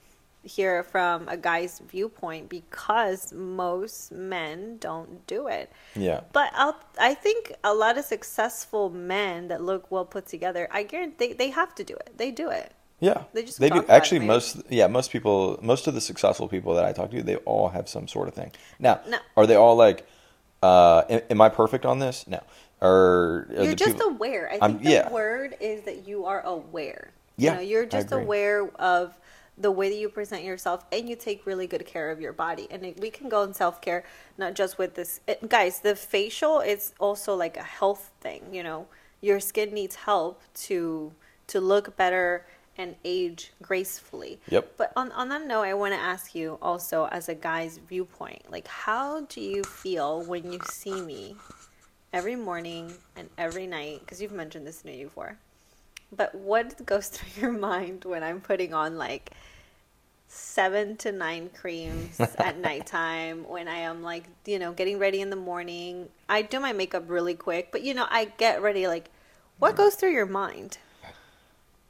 hear 0.45 0.83
from 0.83 1.29
a 1.29 1.37
guy's 1.37 1.81
viewpoint 1.81 2.49
because 2.49 3.33
most 3.33 4.13
men 4.13 4.77
don't 4.79 5.27
do 5.27 5.49
it. 5.49 5.73
Yeah. 5.97 6.21
But 6.33 6.51
I'll, 6.55 6.77
I 7.01 7.15
think 7.15 7.53
a 7.65 7.75
lot 7.75 7.99
of 7.99 8.05
successful 8.05 8.91
men 8.91 9.49
that 9.49 9.63
look 9.63 9.91
well 9.91 10.05
put 10.05 10.27
together, 10.27 10.69
I 10.71 10.83
guarantee 10.83 11.15
they, 11.19 11.33
they 11.33 11.51
have 11.51 11.75
to 11.77 11.85
do 11.85 11.95
it. 11.95 12.11
They 12.17 12.31
do 12.31 12.51
it. 12.51 12.73
Yeah, 13.01 13.25
They 13.35 13.43
just 13.43 13.59
they 13.59 13.69
do. 13.71 13.81
it, 13.81 13.91
Actually, 13.91 14.21
maybe. 14.21 14.29
most 14.29 14.63
yeah, 14.71 14.87
most 14.87 15.11
people, 15.11 15.59
most 15.61 15.87
of 15.89 15.95
the 15.95 16.01
successful 16.01 16.49
people 16.49 16.75
that 16.75 16.85
I 16.85 16.93
talk 16.93 17.11
to, 17.11 17.23
they 17.23 17.37
all 17.37 17.69
have 17.69 17.89
some 17.89 18.07
sort 18.09 18.29
of 18.29 18.35
thing. 18.35 18.53
Now, 18.79 19.01
No. 19.09 19.19
are 19.37 19.47
they 19.47 19.57
all 19.57 19.77
like? 19.77 20.07
Uh, 20.63 21.03
am, 21.11 21.21
am 21.29 21.41
I 21.43 21.49
perfect 21.51 21.85
on 21.85 21.99
this? 21.99 22.27
No. 22.27 22.41
Or 22.81 23.49
are 23.57 23.65
You're 23.65 23.75
just 23.75 23.95
people- 23.97 24.09
aware. 24.11 24.49
I 24.51 24.59
I'm- 24.63 24.73
think 24.75 24.85
the 24.85 24.91
yeah. 24.91 25.11
word 25.11 25.57
is 25.61 25.83
that 25.83 26.07
you 26.09 26.25
are 26.27 26.41
aware. 26.43 27.11
Yeah, 27.37 27.51
You 27.51 27.57
know, 27.57 27.63
you're 27.63 27.87
just 27.87 28.13
aware 28.13 28.69
of 28.79 29.13
the 29.57 29.71
way 29.71 29.89
that 29.89 29.97
you 29.97 30.09
present 30.09 30.43
yourself 30.43 30.85
and 30.91 31.09
you 31.09 31.17
take 31.17 31.47
really 31.47 31.67
good 31.67 31.87
care 31.87 32.11
of 32.11 32.21
your 32.21 32.33
body. 32.33 32.67
And 32.71 32.85
it, 32.85 33.01
we 33.01 33.11
can 33.11 33.29
go 33.29 33.43
in 33.43 33.55
self 33.55 33.81
care, 33.81 34.05
not 34.37 34.55
just 34.55 34.79
with 34.79 34.95
this. 34.95 35.21
It, 35.27 35.49
guys, 35.49 35.81
the 35.81 35.95
facial 35.95 36.61
is 36.61 36.93
also 36.99 37.35
like 37.35 37.57
a 37.57 37.63
health 37.63 38.11
thing. 38.21 38.43
You 38.53 38.63
know, 38.63 38.87
your 39.21 39.41
skin 39.41 39.73
needs 39.73 39.95
help 39.95 40.43
to 40.67 41.13
to 41.47 41.61
look 41.61 41.97
better 41.97 42.47
and 42.77 42.97
age 43.05 43.53
gracefully. 43.63 44.41
Yep. 44.49 44.75
But 44.77 44.93
on, 44.97 45.13
on 45.13 45.29
that 45.29 45.47
note, 45.47 45.63
I 45.63 45.75
want 45.75 45.95
to 45.95 46.01
ask 46.01 46.35
you 46.35 46.59
also, 46.61 47.07
as 47.07 47.29
a 47.29 47.35
guy's 47.35 47.79
viewpoint, 47.79 48.51
like, 48.51 48.67
how 48.67 49.23
do 49.23 49.41
you 49.41 49.63
feel 49.63 50.23
when 50.25 50.51
you 50.51 50.59
see 50.71 51.01
me 51.01 51.37
every 52.13 52.37
morning 52.37 52.93
and 53.17 53.29
every 53.39 53.67
night? 53.67 54.01
Because 54.01 54.21
you've 54.21 54.33
mentioned 54.33 54.67
this 54.67 54.83
to 54.83 54.87
me 54.87 55.05
before. 55.05 55.39
But 56.17 56.35
what 56.35 56.85
goes 56.87 57.09
through 57.11 57.43
your 57.43 57.53
mind 57.59 58.05
when 58.05 58.23
I'm 58.23 58.41
putting 58.41 58.75
on 58.75 58.97
like 58.97 59.31
seven 60.29 60.97
to 60.99 61.13
nine 61.13 61.51
creams 61.51 62.21
at 62.21 62.59
nighttime? 62.69 63.49
When 63.49 63.69
I 63.69 63.77
am 63.77 64.03
like, 64.03 64.25
you 64.47 64.59
know, 64.59 64.73
getting 64.73 64.99
ready 64.99 65.21
in 65.21 65.31
the 65.31 65.37
morning? 65.37 66.09
I 66.29 66.43
do 66.43 66.61
my 66.61 66.73
makeup 66.73 67.05
really 67.09 67.35
quick, 67.35 67.71
but 67.73 67.83
you 67.83 67.95
know, 67.95 68.07
I 68.11 68.27
get 68.27 68.63
ready. 68.63 68.87
Like, 68.87 69.11
what 69.59 69.77
goes 69.77 69.95
through 69.95 70.13
your 70.13 70.27
mind? 70.27 70.79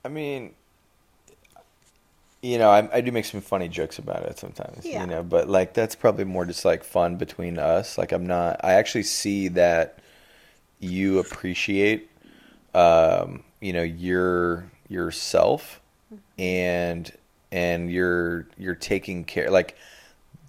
I 0.04 0.08
mean, 0.08 0.54
you 2.42 2.58
know, 2.58 2.68
I, 2.70 2.86
I 2.92 3.00
do 3.00 3.10
make 3.10 3.24
some 3.24 3.40
funny 3.40 3.68
jokes 3.68 3.98
about 3.98 4.22
it 4.24 4.38
sometimes, 4.38 4.84
Yeah. 4.84 5.00
you 5.00 5.06
know, 5.06 5.22
but 5.22 5.48
like 5.48 5.72
that's 5.72 5.94
probably 5.94 6.24
more 6.24 6.44
just 6.44 6.64
like 6.64 6.84
fun 6.84 7.16
between 7.16 7.58
us. 7.58 7.96
Like 7.96 8.12
I'm 8.12 8.26
not, 8.26 8.60
I 8.62 8.74
actually 8.74 9.04
see 9.04 9.48
that 9.48 9.98
you 10.78 11.18
appreciate, 11.20 12.10
um, 12.74 13.44
you 13.64 13.72
know, 13.72 13.82
your 13.82 14.70
yourself 14.88 15.80
and 16.38 17.10
and 17.50 17.90
you're 17.90 18.46
you're 18.58 18.74
taking 18.74 19.24
care 19.24 19.50
like 19.50 19.74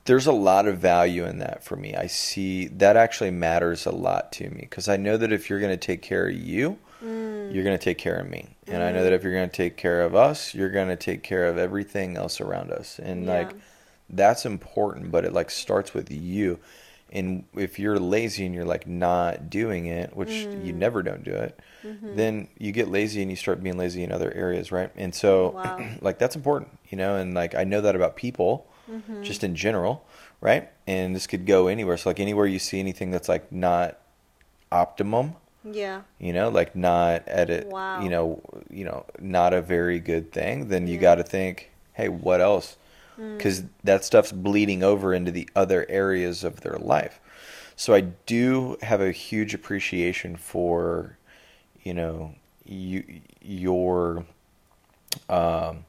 there's 0.04 0.28
a 0.28 0.34
lot 0.34 0.68
of 0.68 0.80
value 0.80 1.26
in 1.26 1.40
that 1.40 1.64
for 1.64 1.78
me. 1.78 1.96
I 1.96 2.08
see 2.08 2.68
that 2.68 2.98
actually 2.98 3.32
matters 3.32 3.86
a 3.86 3.92
lot 3.92 4.34
to 4.34 4.50
me 4.50 4.60
because 4.60 4.90
I 4.90 4.98
know 4.98 5.16
that 5.16 5.32
if 5.32 5.50
you're 5.50 5.62
going 5.62 5.72
to 5.72 5.78
take 5.78 6.02
care 6.02 6.28
of 6.28 6.36
you, 6.36 6.78
mm. 7.02 7.54
you're 7.54 7.64
going 7.64 7.78
to 7.78 7.84
take 7.84 7.98
care 7.98 8.18
of 8.18 8.30
me. 8.30 8.50
And 8.68 8.84
I 8.84 8.92
know 8.92 9.00
mm. 9.00 9.04
that 9.04 9.14
if 9.14 9.24
you're 9.24 9.34
going 9.34 9.50
to 9.50 9.56
take 9.56 9.78
care 9.78 10.02
of 10.04 10.14
us, 10.14 10.54
you're 10.54 10.70
going 10.70 10.90
to 10.90 10.98
take 10.98 11.24
care 11.24 11.48
of 11.48 11.58
everything 11.58 12.18
else 12.18 12.42
around 12.42 12.72
us. 12.72 13.00
And 13.00 13.26
Yeah. 13.26 13.38
like 13.38 13.56
that's 14.10 14.46
important, 14.46 15.10
but 15.10 15.24
it 15.24 15.32
like 15.32 15.50
starts 15.50 15.94
with 15.94 16.12
you. 16.12 16.60
And 17.12 17.46
if 17.54 17.80
you're 17.80 18.00
lazy 18.00 18.46
and 18.46 18.54
you're 18.54 18.66
like 18.66 18.88
not 18.88 19.50
doing 19.50 19.86
it, 19.86 20.16
which 20.16 20.32
you 20.32 20.48
mm. 20.48 20.76
never 20.76 21.04
don't 21.04 21.24
do 21.24 21.32
it, 21.32 21.60
mm-hmm. 21.84 22.16
then 22.16 22.48
you 22.58 22.72
get 22.72 22.90
lazy 22.90 23.22
and 23.22 23.30
you 23.30 23.38
start 23.38 23.64
being 23.64 23.78
lazy 23.78 24.04
in 24.04 24.12
other 24.12 24.34
areas, 24.34 24.72
right? 24.72 24.92
And 24.96 25.14
so 25.14 25.48
oh, 25.48 25.54
Wow. 25.56 25.90
like 26.02 26.20
that's 26.20 26.36
important, 26.36 26.78
you 26.90 26.98
know, 26.98 27.16
and 27.16 27.34
like 27.34 27.56
I 27.56 27.64
know 27.64 27.82
that 27.82 27.96
about 27.96 28.16
people 28.16 28.68
mm-hmm. 28.90 29.24
just 29.24 29.44
in 29.44 29.56
general, 29.56 30.06
right? 30.42 30.70
And 30.88 31.16
this 31.16 31.28
could 31.28 31.46
go 31.46 31.68
anywhere. 31.68 31.98
So 31.98 32.10
like 32.10 32.20
anywhere 32.20 32.48
you 32.48 32.60
see 32.60 32.80
anything 32.80 33.12
that's 33.12 33.30
like 33.30 33.52
not 33.52 33.98
optimum, 34.72 35.36
Yeah. 35.64 36.02
you 36.20 36.34
know, 36.34 36.50
like 36.50 36.76
not 36.76 37.28
at 37.28 37.50
it, 37.50 37.68
Wow. 37.68 38.02
you 38.02 38.10
know, 38.10 38.42
you 38.70 38.84
know, 38.84 39.06
not 39.20 39.54
a 39.54 39.62
very 39.62 40.00
good 40.00 40.32
thing, 40.32 40.68
then 40.68 40.88
you 40.88 40.98
got 40.98 41.16
to 41.16 41.24
think, 41.24 41.72
hey, 41.94 42.10
what 42.10 42.42
else? 42.42 42.78
Mm. 43.20 43.38
Because 43.38 43.64
that 43.84 44.06
stuff's 44.06 44.32
bleeding 44.32 44.84
over 44.84 45.14
into 45.14 45.32
the 45.32 45.50
other 45.56 45.86
areas 45.90 46.44
of 46.44 46.62
their 46.62 46.78
life. 46.78 47.20
So 47.76 47.94
I 47.94 48.02
do 48.02 48.78
have 48.82 49.02
a 49.02 49.12
huge 49.12 49.54
appreciation 49.54 50.38
for, 50.38 51.18
you 51.84 51.94
know, 51.94 52.36
you 52.66 53.22
your, 53.42 54.26
um, 55.30 55.86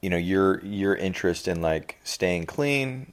you 0.00 0.10
know, 0.10 0.16
your 0.16 0.64
your 0.64 0.94
interest 0.94 1.48
in 1.48 1.62
like 1.62 1.98
staying 2.04 2.46
clean, 2.46 3.12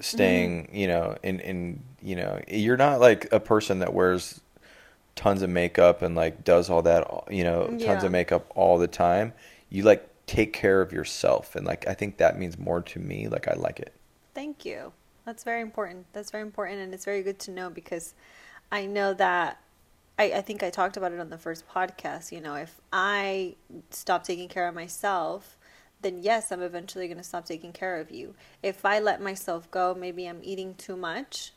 staying, 0.00 0.70
Mm-hmm. 0.70 0.74
you 0.74 0.88
know, 0.88 1.16
in 1.24 1.40
in 1.40 1.82
you 2.02 2.16
know, 2.16 2.40
you're 2.48 2.78
not 2.78 3.00
like 3.00 3.32
a 3.32 3.40
person 3.40 3.80
that 3.80 3.94
wears 3.94 4.40
tons 5.16 5.42
of 5.42 5.50
makeup 5.50 6.02
and 6.02 6.16
like 6.16 6.44
does 6.44 6.70
all 6.70 6.82
that, 6.82 7.08
you 7.30 7.44
know, 7.44 7.74
tons 7.80 8.04
Yeah. 8.04 8.04
of 8.04 8.12
makeup 8.12 8.46
all 8.56 8.78
the 8.78 8.88
time. 8.88 9.34
You 9.70 9.84
like 9.84 10.08
take 10.30 10.52
care 10.52 10.80
of 10.80 10.92
yourself 10.92 11.56
and 11.56 11.66
like 11.66 11.86
i 11.88 11.94
think 11.94 12.16
that 12.18 12.38
means 12.38 12.56
more 12.58 12.80
to 12.80 12.98
me 13.00 13.26
like 13.28 13.48
i 13.48 13.54
like 13.54 13.80
it 13.80 13.92
Thank 14.32 14.64
you. 14.64 14.92
That's 15.24 15.42
very 15.42 15.60
important. 15.60 16.06
That's 16.12 16.30
very 16.30 16.42
important, 16.42 16.78
and 16.80 16.94
it's 16.94 17.04
very 17.04 17.22
good 17.22 17.38
to 17.40 17.50
know 17.50 17.68
because 17.68 18.14
I 18.70 18.86
know 18.86 19.12
that 19.14 19.60
I, 20.18 20.24
I 20.38 20.40
think 20.40 20.62
I 20.62 20.70
talked 20.70 20.96
about 20.96 21.12
it 21.12 21.18
on 21.20 21.30
the 21.30 21.36
first 21.36 21.68
podcast. 21.68 22.30
You 22.30 22.40
know, 22.40 22.54
if 22.54 22.80
I 22.92 23.56
stop 23.90 24.22
taking 24.24 24.48
care 24.48 24.68
of 24.68 24.74
myself, 24.74 25.58
then 26.00 26.22
yes, 26.22 26.52
I'm 26.52 26.62
eventually 26.62 27.06
going 27.08 27.18
to 27.18 27.24
stop 27.24 27.44
taking 27.44 27.72
care 27.72 27.96
of 28.00 28.10
you. 28.12 28.34
If 28.62 28.84
I 28.84 29.00
let 29.00 29.20
myself 29.20 29.68
go, 29.70 29.94
maybe 29.94 30.26
I'm 30.26 30.40
eating 30.42 30.74
too 30.76 30.96
much 30.96 31.52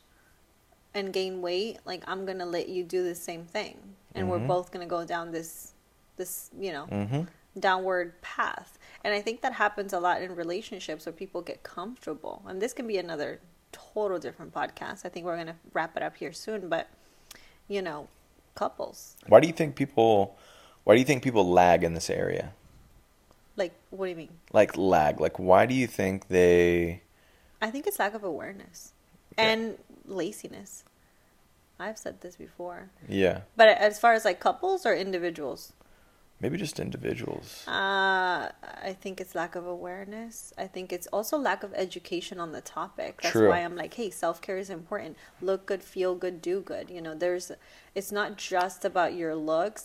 and 0.92 1.12
gain 1.12 1.40
weight, 1.40 1.78
like 1.84 2.02
I'm 2.06 2.26
going 2.26 2.40
to 2.40 2.46
let 2.46 2.68
you 2.68 2.82
do 2.82 3.04
the 3.04 3.14
same 3.14 3.44
thing. 3.44 3.78
And 4.16 4.28
we're 4.28 4.40
Mhm. 4.40 4.48
both 4.48 4.72
going 4.72 4.86
to 4.86 4.90
go 4.90 5.04
down 5.04 5.30
this 5.30 5.72
this, 6.16 6.50
you 6.58 6.72
know, 6.72 6.86
mm-hmm. 6.90 7.22
Downward 7.58 8.20
path. 8.22 8.78
And 9.04 9.14
I 9.14 9.20
think 9.20 9.42
that 9.42 9.52
happens 9.54 9.92
a 9.92 10.00
lot 10.00 10.22
in 10.22 10.34
relationships 10.34 11.06
where 11.06 11.12
people 11.12 11.42
get 11.42 11.62
comfortable. 11.62 12.42
And 12.46 12.60
this 12.60 12.72
can 12.72 12.86
be 12.86 12.96
another 12.98 13.40
total 13.72 14.18
different 14.18 14.54
podcast. 14.54 15.04
I 15.04 15.08
think 15.08 15.26
we're 15.26 15.34
going 15.36 15.48
to 15.48 15.56
wrap 15.72 15.96
it 15.96 16.02
up 16.02 16.16
here 16.16 16.32
soon, 16.32 16.68
but 16.68 16.88
you 17.68 17.82
know, 17.82 18.08
couples. 18.54 19.16
why 19.26 19.40
do 19.40 19.46
you 19.46 19.52
think 19.52 19.74
people 19.74 20.36
why 20.84 20.94
do 20.94 21.00
you 21.00 21.04
think 21.06 21.22
people 21.24 21.48
lag 21.50 21.82
in 21.82 21.94
this 21.94 22.08
area 22.10 22.52
Like, 23.56 23.72
what 23.90 24.06
do 24.06 24.10
you 24.10 24.16
mean? 24.16 24.28
like 24.52 24.76
lag 24.76 25.18
like 25.20 25.38
why 25.38 25.66
do 25.66 25.74
you 25.74 25.86
think 25.88 26.28
they 26.28 27.02
I 27.60 27.70
think 27.70 27.86
it's 27.86 27.98
lack 27.98 28.14
of 28.14 28.22
awareness 28.22 28.92
Okay. 29.32 29.52
and 29.52 29.78
laziness. 30.06 30.84
I've 31.80 31.98
said 31.98 32.20
this 32.20 32.36
before. 32.36 32.90
yeah 33.08 33.40
But 33.56 33.68
as 33.78 33.98
far 33.98 34.12
as 34.12 34.24
like 34.24 34.38
couples 34.38 34.86
or 34.86 34.94
individuals, 34.94 35.72
maybe 36.44 36.58
just 36.58 36.78
individuals 36.78 37.64
Uh, 37.66 38.42
I 38.90 38.94
think 39.02 39.14
it's 39.22 39.34
lack 39.42 39.54
of 39.60 39.66
awareness. 39.76 40.34
I 40.64 40.66
think 40.74 40.86
it's 40.96 41.08
also 41.16 41.34
lack 41.50 41.62
of 41.62 41.72
education 41.86 42.36
on 42.44 42.50
the 42.52 42.60
topic. 42.60 43.12
That's 43.22 43.32
True. 43.32 43.48
why 43.48 43.58
I'm 43.66 43.76
like, 43.82 43.94
hey, 44.00 44.10
self 44.10 44.36
care 44.46 44.58
is 44.64 44.68
important. 44.80 45.12
Look 45.48 45.60
good, 45.70 45.82
feel 45.82 46.12
good, 46.24 46.36
do 46.50 46.56
good. 46.72 46.86
You 46.96 47.00
know, 47.04 47.14
there's, 47.24 47.46
it's 47.98 48.12
not 48.20 48.30
just 48.52 48.84
about 48.90 49.10
your 49.20 49.34
looks, 49.52 49.82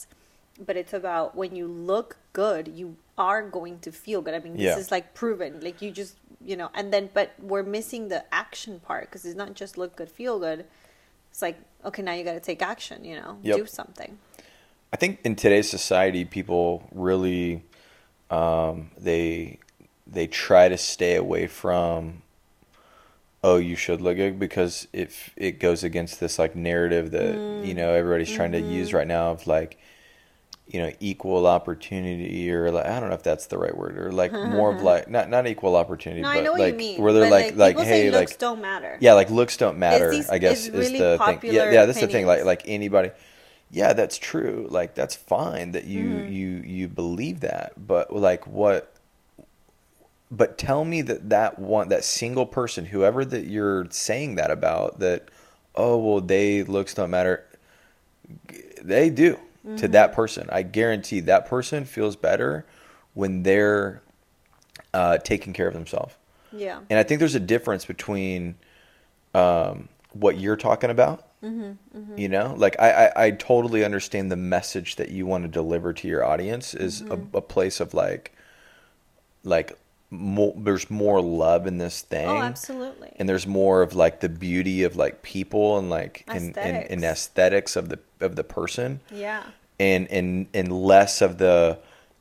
but 0.68 0.76
it's 0.82 0.94
about 1.02 1.28
when 1.42 1.52
you 1.60 1.66
look 1.94 2.10
good, 2.34 2.64
you 2.80 2.88
are 3.18 3.42
going 3.58 3.76
to 3.86 3.90
feel 4.06 4.22
good. 4.26 4.34
I 4.34 4.40
mean, 4.46 4.56
this 4.58 4.76
Yeah. 4.76 4.84
is 4.84 4.92
like 4.98 5.14
proven. 5.22 5.52
Like 5.68 5.78
you 5.84 5.90
just, 5.92 6.14
you 6.50 6.58
know, 6.60 6.70
and 6.80 6.92
then, 6.94 7.10
but 7.20 7.28
we're 7.52 7.64
missing 7.78 8.10
the 8.10 8.22
action 8.44 8.74
part 8.88 9.04
because 9.06 9.24
it's 9.28 9.40
not 9.44 9.52
just 9.62 9.78
look 9.82 9.96
good, 10.00 10.10
feel 10.22 10.36
good. 10.48 10.60
It's 11.32 11.42
like, 11.48 11.58
okay, 11.86 12.02
now 12.08 12.14
you 12.18 12.24
got 12.32 12.34
to 12.42 12.46
take 12.52 12.62
action. 12.74 13.06
You 13.10 13.16
know, 13.22 13.32
Yep. 13.44 13.56
do 13.62 13.66
something. 13.66 14.12
I 14.92 14.98
think 14.98 15.20
in 15.24 15.36
today's 15.36 15.70
society, 15.70 16.26
people 16.26 16.88
really 16.92 17.64
um, 18.30 18.92
they 18.98 19.60
they 20.08 20.28
try 20.28 20.70
to 20.70 20.78
stay 20.78 21.16
away 21.16 21.48
from 21.48 22.22
oh 23.44 23.58
you 23.58 23.76
should 23.76 24.02
look 24.02 24.18
good 24.18 24.40
because 24.40 24.88
if 24.92 25.32
it 25.38 25.60
goes 25.60 25.84
against 25.84 26.20
this 26.20 26.38
like 26.40 26.56
narrative 26.56 27.12
that 27.12 27.36
you 27.66 27.74
know 27.74 27.94
everybody's 27.94 28.32
trying 28.32 28.52
to 28.52 28.60
use 28.60 28.92
right 28.92 29.08
now 29.08 29.32
of 29.32 29.48
like 29.48 29.78
you 30.68 30.80
know 30.80 30.92
equal 31.00 31.48
opportunity 31.48 32.52
or 32.52 32.72
like 32.72 32.86
I 32.86 33.00
don't 33.00 33.10
know 33.10 33.16
if 33.16 33.24
that's 33.24 33.48
the 33.48 33.58
right 33.58 33.76
word 33.76 33.98
or 33.98 34.12
like 34.12 34.32
more 34.34 34.76
of 34.76 34.82
like 34.84 35.10
not 35.10 35.30
not 35.30 35.48
equal 35.48 35.76
opportunity 35.76 36.22
No, 36.22 36.28
but 36.28 36.38
I 36.38 36.42
know 36.42 36.52
what 36.52 36.60
like 36.60 36.74
you 36.74 36.78
mean. 36.78 37.02
where 37.02 37.14
they're 37.14 37.30
but, 37.30 37.56
like 37.56 37.78
like, 37.78 37.88
hey 37.88 38.12
like 38.12 38.38
don't 38.38 38.62
matter. 38.62 38.98
yeah, 39.00 39.14
like 39.14 39.30
looks 39.30 39.58
don't 39.58 39.78
matter. 39.78 40.12
these- 40.12 40.30
I 40.30 40.38
guess 40.38 40.68
is 40.68 40.72
really 40.72 41.00
the 41.00 41.18
thing. 41.18 41.40
Yeah, 41.54 41.72
yeah, 41.72 41.86
that's 41.86 42.00
the 42.00 42.08
thing. 42.08 42.26
Like 42.26 42.44
like 42.46 42.64
anybody. 42.66 43.12
Yeah, 43.72 43.94
that's 43.94 44.18
true. 44.18 44.68
Like 44.70 44.96
that's 44.96 45.16
fine 45.16 45.72
that 45.74 45.86
you 45.86 46.08
Mm-hmm. 46.08 46.28
you 46.28 46.48
you 46.66 46.88
believe 46.88 47.42
that, 47.42 47.74
but 47.88 48.14
like 48.16 48.48
what? 48.48 48.94
But 50.32 50.58
tell 50.58 50.86
me 50.86 51.02
that 51.04 51.30
that 51.30 51.60
one 51.60 51.90
that 51.90 52.04
single 52.04 52.46
person, 52.46 52.86
whoever 52.86 53.26
that 53.26 53.46
you're 53.46 53.88
saying 53.92 54.36
that 54.36 54.52
about, 54.52 55.00
that 55.00 55.30
oh 55.76 55.98
well, 55.98 56.22
they 56.22 56.64
looks 56.64 56.94
don't 56.94 57.10
matter. 57.12 57.46
They 58.82 59.10
do 59.10 59.40
to 59.76 59.88
Mm-hmm. 59.88 59.92
that 59.92 60.14
person. 60.14 60.50
I 60.52 60.64
guarantee 60.64 61.20
that 61.22 61.46
person 61.46 61.86
feels 61.86 62.16
better 62.16 62.66
when 63.14 63.44
they're 63.44 64.02
uh, 64.94 65.18
taking 65.20 65.54
care 65.54 65.68
of 65.68 65.74
themselves. 65.74 66.16
Yeah. 66.52 66.82
And 66.90 67.00
I 67.00 67.04
think 67.04 67.20
there's 67.20 67.36
a 67.36 67.40
difference 67.40 67.86
between 67.86 68.56
um, 69.36 69.90
what 70.14 70.40
you're 70.40 70.58
talking 70.58 70.90
about. 70.92 71.28
Mm-hmm, 71.44 72.18
You 72.18 72.28
know, 72.30 72.54
like 72.58 72.76
I, 72.80 73.08
I, 73.08 73.26
I 73.26 73.32
totally 73.32 73.84
understand 73.86 74.32
the 74.32 74.36
message 74.36 74.98
that 74.98 75.10
you 75.10 75.26
want 75.26 75.44
to 75.46 75.48
deliver 75.48 75.94
to 75.94 76.08
your 76.08 76.26
audience 76.26 76.74
is 76.74 77.02
Mm-hmm. 77.02 77.36
a, 77.36 77.38
a 77.38 77.42
place 77.42 77.80
of 77.80 77.94
like, 77.94 78.34
like 79.44 79.78
more, 80.12 80.54
there's 80.58 80.90
more 80.90 81.22
love 81.22 81.66
in 81.68 81.78
this 81.78 82.02
thing. 82.02 82.28
Oh, 82.28 82.38
absolutely. 82.42 83.14
And 83.18 83.30
there's 83.30 83.48
more 83.48 83.82
of 83.82 83.96
like 83.96 84.20
the 84.20 84.30
beauty 84.30 84.84
of 84.84 84.96
like 84.96 85.22
people 85.22 85.78
and 85.78 85.90
like 85.90 86.24
and, 86.28 86.58
and, 86.58 86.58
and 86.58 87.04
Aesthetics. 87.04 87.04
aesthetics 87.04 87.76
of 87.76 87.90
the 87.90 88.00
of 88.20 88.36
the 88.36 88.44
person 88.44 89.00
yeah. 89.14 89.44
and 89.80 90.08
and 90.10 90.48
and 90.54 90.72
less 90.72 91.22
of 91.22 91.38
the 91.38 91.78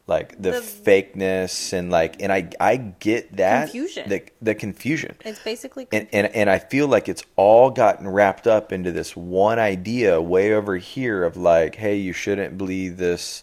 like 0.09 0.41
the, 0.43 0.51
The- 0.53 0.61
fakeness 0.61 1.73
and 1.73 1.91
like 1.91 2.21
and 2.21 2.33
I 2.33 2.49
I 2.59 2.77
get 2.79 3.37
that 3.37 3.71
Confusion. 3.71 4.09
the 4.09 4.23
the 4.43 4.55
confusion 4.57 5.15
It's 5.25 5.39
basically 5.41 5.87
and, 5.93 6.09
and 6.13 6.27
and 6.35 6.49
I 6.51 6.59
feel 6.59 6.89
like 6.89 7.09
it's 7.09 7.23
all 7.37 7.71
gotten 7.71 8.09
wrapped 8.09 8.47
up 8.47 8.73
into 8.73 8.91
this 8.91 9.15
one 9.15 9.59
idea 9.61 10.21
way 10.21 10.53
over 10.55 10.77
here 10.79 11.23
of 11.25 11.37
like 11.37 11.77
hey 11.77 11.95
you 11.97 12.13
shouldn't 12.15 12.59
believe 12.59 12.97
this 12.97 13.43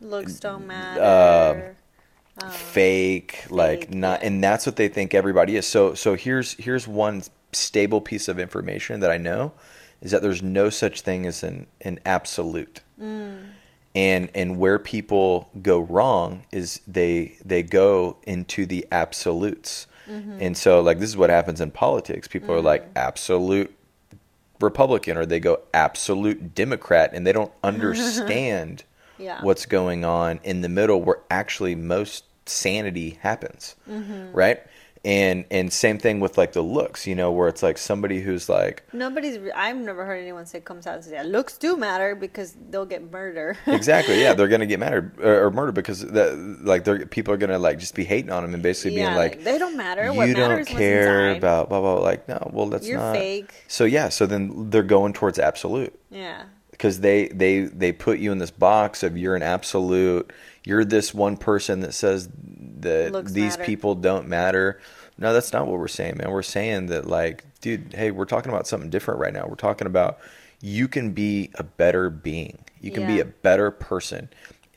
looks 0.00 0.40
don't 0.40 0.62
um, 0.62 0.66
matter. 0.66 1.76
Um, 2.42 2.50
fake 2.50 3.44
like 3.50 3.92
not 3.94 4.20
yeah. 4.20 4.26
and 4.26 4.42
that's 4.42 4.66
what 4.66 4.76
they 4.76 4.88
think 4.88 5.14
everybody 5.14 5.54
is 5.56 5.66
so 5.66 5.94
so 5.94 6.14
here's 6.16 6.54
here's 6.54 6.88
one 6.88 7.22
stable 7.52 8.00
piece 8.00 8.26
of 8.26 8.38
information 8.40 9.00
that 9.00 9.10
I 9.10 9.18
know 9.18 9.52
is 10.00 10.10
that 10.10 10.20
there's 10.22 10.42
no 10.42 10.68
such 10.70 11.02
thing 11.02 11.26
as 11.26 11.42
an 11.42 11.66
an 11.82 12.00
absolute 12.04 12.80
Mm. 13.00 13.46
And 13.94 14.30
and 14.34 14.58
where 14.58 14.78
people 14.78 15.48
go 15.62 15.78
wrong 15.80 16.44
is 16.52 16.80
they 16.86 17.36
they 17.44 17.62
go 17.62 18.16
into 18.24 18.66
the 18.66 18.86
absolutes 18.90 19.86
Mm-hmm. 20.06 20.36
and 20.38 20.54
so 20.54 20.82
like 20.82 20.98
this 20.98 21.08
is 21.08 21.16
what 21.16 21.30
happens 21.30 21.62
in 21.62 21.70
politics 21.70 22.28
people 22.28 22.54
are 22.54 22.60
like 22.60 22.86
absolute 22.94 23.74
republican 24.60 25.16
or 25.16 25.24
they 25.24 25.40
go 25.40 25.60
absolute 25.72 26.54
democrat 26.54 27.10
and 27.14 27.26
they 27.26 27.32
don't 27.32 27.52
understand 27.64 28.84
Yeah. 29.18 29.40
what's 29.42 29.64
going 29.66 30.04
on 30.04 30.40
in 30.44 30.60
the 30.60 30.68
middle 30.68 31.00
where 31.00 31.20
actually 31.30 31.74
most 31.74 32.24
sanity 32.46 33.18
happens 33.22 33.76
Mm-hmm. 33.88 34.32
right 34.36 34.60
and 35.04 35.44
and 35.50 35.70
same 35.72 35.98
thing 35.98 36.18
with 36.20 36.38
like 36.38 36.52
the 36.54 36.62
looks 36.62 37.06
you 37.06 37.14
know 37.14 37.30
where 37.30 37.48
it's 37.48 37.62
like 37.62 37.76
somebody 37.76 38.20
who's 38.22 38.48
like 38.48 38.82
Nobody's. 38.92 39.38
I've 39.54 39.76
never 39.76 40.04
heard 40.06 40.16
anyone 40.16 40.46
say 40.46 40.60
comes 40.60 40.86
out 40.86 40.94
and 40.94 41.04
say 41.04 41.12
"Yeah, 41.12 41.22
looks 41.24 41.58
do 41.58 41.76
matter 41.76 42.14
because 42.14 42.56
they'll 42.70 42.86
get 42.86 43.12
murdered 43.12 43.58
exactly 43.66 44.20
yeah 44.20 44.32
they're 44.32 44.48
gonna 44.48 44.64
get 44.66 44.80
murdered 44.80 45.12
or, 45.20 45.44
or 45.46 45.50
murdered 45.50 45.74
because 45.74 46.00
that 46.00 46.36
like 46.62 46.84
they're 46.84 47.04
people 47.06 47.34
are 47.34 47.36
gonna 47.36 47.58
like 47.58 47.78
just 47.78 47.94
be 47.94 48.04
hating 48.04 48.30
on 48.32 48.42
them 48.42 48.54
and 48.54 48.62
basically 48.62 48.96
yeah, 48.96 49.08
being 49.08 49.16
like, 49.18 49.44
they 49.44 49.58
don't 49.58 49.76
matter. 49.76 50.04
you 50.06 50.12
what 50.14 50.34
don't 50.34 50.64
care 50.66 51.32
about 51.32 51.68
blah 51.68 51.80
blah 51.80 51.96
blah. 51.96 52.02
like 52.02 52.26
no 52.28 52.50
well 52.52 52.66
that's 52.66 52.86
You're 52.86 52.98
not 52.98 53.14
fake. 53.14 53.52
so 53.68 53.84
yeah 53.84 54.08
so 54.08 54.24
then 54.26 54.70
they're 54.70 54.82
going 54.82 55.12
towards 55.12 55.38
absolute 55.38 55.98
Yeah. 56.10 56.44
because 56.70 57.00
they 57.00 57.28
they 57.28 57.60
they 57.62 57.92
put 57.92 58.18
you 58.20 58.32
in 58.32 58.38
this 58.38 58.50
box 58.50 59.02
of 59.02 59.18
you're 59.18 59.36
an 59.36 59.42
absolute 59.42 60.32
you're 60.64 60.84
this 60.84 61.12
one 61.12 61.36
person 61.36 61.80
that 61.80 61.92
says 61.92 62.28
that 62.84 63.26
these 63.26 63.58
matter. 63.58 63.64
people 63.64 63.94
don't 63.96 64.28
matter. 64.28 64.80
No 65.18 65.32
that's 65.32 65.52
not 65.52 65.66
what 65.66 65.78
we're 65.78 65.88
saying 65.88 66.16
man. 66.18 66.30
We're 66.30 66.42
saying 66.42 66.86
that 66.86 67.06
like 67.06 67.44
dude 67.60 67.92
hey 67.94 68.10
we're 68.10 68.24
talking 68.24 68.50
about 68.52 68.66
something 68.66 68.90
different 68.90 69.20
right 69.20 69.32
now. 69.32 69.46
We're 69.46 69.54
talking 69.56 69.86
about 69.86 70.18
you 70.60 70.88
can 70.88 71.10
be 71.12 71.50
a 71.56 71.62
better 71.64 72.08
being. 72.10 72.58
You 72.80 72.90
can 72.90 73.06
be 73.06 73.20
a 73.20 73.24
better 73.24 73.70
person. 73.70 74.28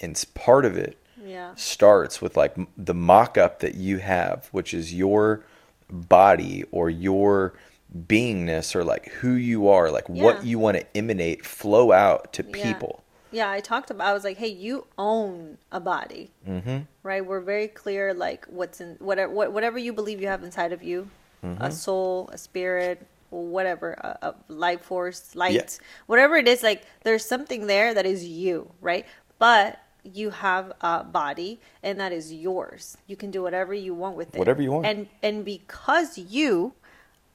And 0.02 0.22
part 0.34 0.65
of 0.65 0.76
it 0.78 0.98
Yeah. 1.24 1.54
starts 1.56 2.22
with 2.22 2.36
like 2.38 2.56
the 2.78 2.93
mock-up 2.93 3.60
that 3.60 3.76
you 3.76 3.98
have 4.00 4.48
which 4.52 4.74
is 4.74 4.93
your 4.93 5.43
body 5.89 6.63
or 6.72 6.89
your 6.89 7.54
beingness 7.98 8.76
or 8.76 8.84
like 8.84 9.08
who 9.22 9.32
you 9.32 9.67
are 9.70 9.89
like 9.89 10.08
what 10.10 10.46
you 10.46 10.60
want 10.60 10.78
to 10.78 10.86
emanate 10.98 11.46
flow 11.46 11.91
out 11.93 12.34
to 12.34 12.43
Yeah. 12.43 12.52
people 12.74 13.04
Yeah, 13.38 13.52
I 13.58 13.60
talked 13.71 13.89
about. 13.91 14.08
I 14.08 14.13
was 14.13 14.23
like, 14.30 14.38
"Hey, 14.43 14.47
you 14.67 14.88
own 14.97 15.58
a 15.71 15.80
body, 15.80 16.32
mm-hmm. 16.47 16.80
right? 17.04 17.23
We're 17.30 17.45
very 17.54 17.67
clear, 17.82 18.04
like 18.13 18.41
what's 18.58 18.82
in 18.82 18.89
whatever 19.00 19.32
what, 19.38 19.47
whatever 19.56 19.78
you 19.78 19.93
believe 19.93 20.19
you 20.23 20.28
have 20.28 20.43
inside 20.43 20.73
of 20.78 20.82
you, 20.89 21.00
Mm-hmm. 21.45 21.62
a 21.63 21.71
soul, 21.71 22.30
a 22.34 22.38
spirit, 22.38 22.97
whatever, 23.30 23.89
a, 23.93 24.30
a 24.30 24.36
life 24.47 24.82
force, 24.82 25.36
light, 25.36 25.78
whatever 26.08 26.36
it 26.36 26.47
is. 26.47 26.63
Like 26.63 26.82
there's 27.06 27.23
something 27.34 27.67
there 27.67 27.93
that 27.93 28.06
is 28.13 28.26
you, 28.26 28.71
right? 28.82 29.06
But 29.38 29.69
you 30.04 30.32
have 30.32 30.73
a 30.82 31.04
body, 31.04 31.60
and 31.84 32.00
that 32.00 32.12
is 32.12 32.34
yours. 32.34 32.97
You 33.06 33.15
can 33.15 33.30
do 33.30 33.43
whatever 33.43 33.73
you 33.73 33.93
want 33.93 34.15
with 34.17 34.30
it, 34.34 34.39
Whatever 34.39 34.63
you 34.63 34.71
want. 34.71 34.86
and 34.88 35.08
and 35.21 35.45
because 35.45 36.17
you, 36.17 36.73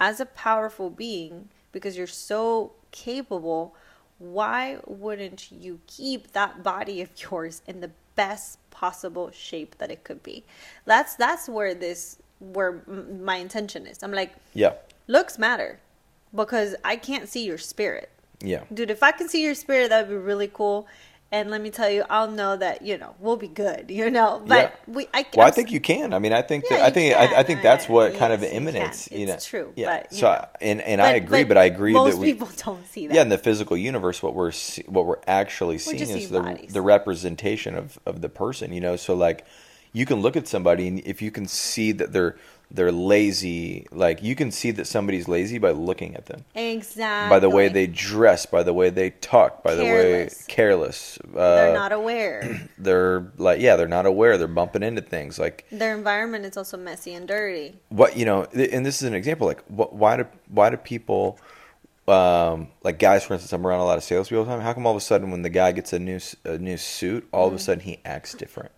as 0.00 0.18
a 0.18 0.26
powerful 0.26 0.90
being, 0.90 1.48
because 1.70 1.96
you're 1.96 2.16
so 2.32 2.72
capable 2.90 3.76
why 4.22 4.78
wouldn't 4.86 5.50
you 5.50 5.80
keep 5.86 6.32
that 6.32 6.62
body 6.62 7.02
of 7.02 7.10
yours 7.20 7.60
in 7.66 7.80
the 7.80 7.90
best 8.14 8.58
possible 8.70 9.30
shape 9.30 9.78
that 9.78 9.90
it 9.90 10.04
could 10.04 10.22
be. 10.22 10.44
That's 10.84 11.14
that's 11.16 11.48
where 11.48 11.74
this 11.74 12.18
where 12.38 12.82
my 12.86 13.36
intention 13.36 13.86
is. 13.86 14.02
I'm 14.02 14.12
like, 14.12 14.32
Yeah. 14.54 14.74
looks 15.06 15.38
matter 15.38 15.78
because 16.34 16.74
I 16.84 16.96
can't 16.96 17.28
see 17.28 17.44
your 17.44 17.58
spirit. 17.58 18.10
Yeah. 18.40 18.64
Dude, 18.74 18.90
if 18.90 19.02
I 19.02 19.12
can 19.12 19.28
see 19.28 19.42
your 19.42 19.54
spirit, 19.54 19.90
that 19.90 20.08
would 20.08 20.14
be 20.14 20.16
really 20.20 20.48
cool. 20.52 20.88
And 21.32 21.50
let 21.50 21.62
me 21.62 21.70
tell 21.70 21.88
you, 21.88 22.04
I'll 22.10 22.30
know 22.30 22.58
that 22.58 22.82
you 22.82 22.98
know 22.98 23.14
we'll 23.18 23.38
be 23.38 23.48
good. 23.48 23.90
You 23.90 24.10
know, 24.10 24.42
but 24.46 24.54
Yeah. 24.86 24.92
we. 24.94 25.08
I, 25.14 25.24
Well, 25.34 25.46
I 25.46 25.50
think 25.50 25.72
you 25.72 25.80
can. 25.80 26.12
I 26.12 26.18
mean, 26.18 26.34
I 26.34 26.42
think 26.42 26.64
Yeah, 26.70 26.76
that, 26.76 26.84
I 26.86 26.90
think. 26.90 27.16
I, 27.16 27.40
I 27.40 27.42
think 27.42 27.62
that's 27.62 27.88
what 27.88 28.12
I- 28.14 28.18
kind 28.18 28.34
of 28.34 28.42
yes, 28.42 28.50
you 28.52 28.56
emanates. 28.58 29.10
You 29.10 29.26
know, 29.26 29.32
It's 29.32 29.46
true, 29.46 29.72
Yeah. 29.74 30.00
but, 30.02 30.12
so. 30.14 30.28
I, 30.28 30.46
and 30.60 30.82
and 30.82 31.00
I 31.00 31.12
agree, 31.12 31.44
but, 31.44 31.56
I 31.56 31.64
agree 31.64 31.94
most 31.94 32.12
that 32.12 32.20
we, 32.20 32.32
people 32.32 32.50
don't 32.64 32.86
see 32.86 33.06
that. 33.06 33.14
yeah, 33.14 33.22
in 33.22 33.30
the 33.30 33.38
physical 33.38 33.78
universe, 33.78 34.22
what 34.22 34.34
we're 34.34 34.52
what 34.86 35.06
we're 35.06 35.20
actually 35.26 35.78
seeing 35.78 35.98
just 35.98 36.12
is 36.12 36.28
the 36.28 36.40
bodies. 36.42 36.72
the 36.74 36.82
representation 36.82 37.76
of 37.76 37.98
of 38.04 38.20
the 38.20 38.28
person. 38.28 38.70
You 38.72 38.82
know, 38.82 38.96
so 38.96 39.14
like 39.14 39.46
you 39.94 40.04
can 40.04 40.20
look 40.20 40.36
at 40.36 40.46
somebody 40.46 40.86
and 40.86 41.00
if 41.06 41.22
you 41.22 41.30
can 41.30 41.46
see 41.48 41.92
that 41.92 42.12
they're 42.12 42.36
they're 42.74 42.90
lazy, 42.90 43.86
like 43.92 44.22
you 44.22 44.34
can 44.34 44.50
see 44.50 44.70
that 44.70 44.86
somebody's 44.86 45.28
lazy 45.28 45.58
by 45.58 45.72
looking 45.72 46.16
at 46.16 46.24
them. 46.26 46.44
exactly. 46.54 47.28
By 47.28 47.38
the 47.38 47.50
way 47.50 47.68
they 47.68 47.86
dress, 47.86 48.46
by 48.46 48.62
the 48.62 48.72
way 48.72 48.88
they 48.88 49.10
talk, 49.10 49.62
by 49.62 49.74
the 49.74 49.82
way 49.84 49.90
Careless. 49.90 50.44
careless. 50.48 51.18
Uh, 51.36 51.54
they're 51.56 51.74
not 51.74 51.92
aware. 51.92 52.68
they're 52.78 53.30
like 53.36 53.60
yeah, 53.60 53.76
they're 53.76 53.88
not 53.88 54.06
aware. 54.06 54.38
They're 54.38 54.48
bumping 54.48 54.82
into 54.82 55.02
things 55.02 55.38
like 55.38 55.66
Their 55.70 55.94
environment 55.96 56.46
is 56.46 56.56
also 56.56 56.76
messy 56.78 57.12
and 57.14 57.28
dirty. 57.28 57.76
what 57.90 58.16
you 58.16 58.24
know 58.24 58.46
th- 58.46 58.70
and 58.72 58.86
this 58.86 59.02
is 59.02 59.06
an 59.08 59.14
example 59.14 59.46
like 59.46 59.62
wh- 59.66 59.92
why 59.92 60.16
do 60.16 60.26
why 60.48 60.70
do 60.70 60.76
people 60.78 61.38
um 62.08 62.68
like 62.82 62.98
guys 62.98 63.22
for 63.24 63.34
instance 63.34 63.52
i'm 63.52 63.64
around 63.66 63.78
a 63.80 63.84
lot 63.84 63.96
of 63.96 64.02
salespeople 64.02 64.40
all 64.40 64.44
the 64.44 64.50
time 64.50 64.60
how 64.60 64.72
come 64.72 64.86
all 64.86 64.92
of 64.92 64.96
a 64.96 65.00
sudden 65.00 65.30
when 65.30 65.42
the 65.42 65.48
guy 65.50 65.70
gets 65.72 65.92
a 65.92 65.98
new 65.98 66.18
a 66.44 66.58
new 66.58 66.76
suit 66.76 67.28
all 67.32 67.46
of 67.46 67.54
a 67.54 67.58
sudden 67.60 67.82
he 67.84 68.00
acts 68.04 68.34
different 68.34 68.72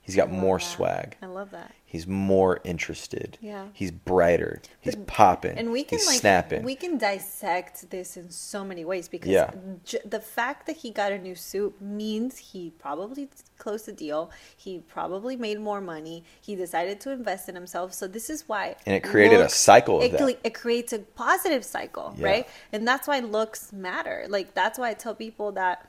he's 0.00 0.16
got 0.16 0.30
more 0.30 0.58
that. 0.58 0.64
swag 0.64 1.16
I 1.20 1.26
love 1.26 1.50
that. 1.50 1.72
He's 1.90 2.06
more 2.06 2.60
interested 2.64 3.38
Yeah. 3.40 3.68
he's 3.72 3.90
brighter 3.90 4.60
he's 4.78 4.94
popping 5.06 5.56
And 5.56 5.72
we 5.72 5.82
can 5.84 5.98
he's 5.98 6.06
like 6.06 6.20
snapping 6.20 6.62
we 6.62 6.74
can 6.74 6.98
dissect 6.98 7.88
this 7.90 8.16
in 8.18 8.28
so 8.30 8.62
many 8.70 8.84
ways 8.84 9.08
because 9.08 9.30
Yeah. 9.30 9.50
j- 9.84 10.04
the 10.04 10.20
fact 10.20 10.66
that 10.66 10.76
he 10.82 10.90
got 10.90 11.12
a 11.12 11.18
new 11.18 11.34
suit 11.34 11.80
means 11.80 12.36
he 12.52 12.62
probably 12.78 13.24
closed 13.56 13.86
the 13.86 13.92
deal. 13.92 14.30
He 14.56 14.72
probably 14.80 15.34
made 15.36 15.58
more 15.60 15.80
money. 15.80 16.24
He 16.40 16.54
decided 16.54 17.00
to 17.00 17.10
invest 17.10 17.48
in 17.48 17.54
himself. 17.54 17.92
So 17.94 18.06
this 18.06 18.28
is 18.30 18.48
why 18.48 18.76
And 18.86 18.94
it 18.94 19.02
created 19.02 19.40
a 19.40 19.48
cycle 19.48 19.96
of 19.98 20.04
it, 20.04 20.12
that. 20.12 20.38
it 20.44 20.54
creates 20.54 20.92
a 20.92 21.00
positive 21.00 21.64
cycle, 21.64 22.14
Yeah. 22.18 22.26
right? 22.26 22.48
And 22.72 22.86
that's 22.86 23.08
why 23.08 23.18
looks 23.20 23.72
matter. 23.72 24.26
Like 24.28 24.52
that's 24.54 24.78
why 24.78 24.90
I 24.90 24.94
tell 24.94 25.14
people 25.14 25.52
that 25.52 25.88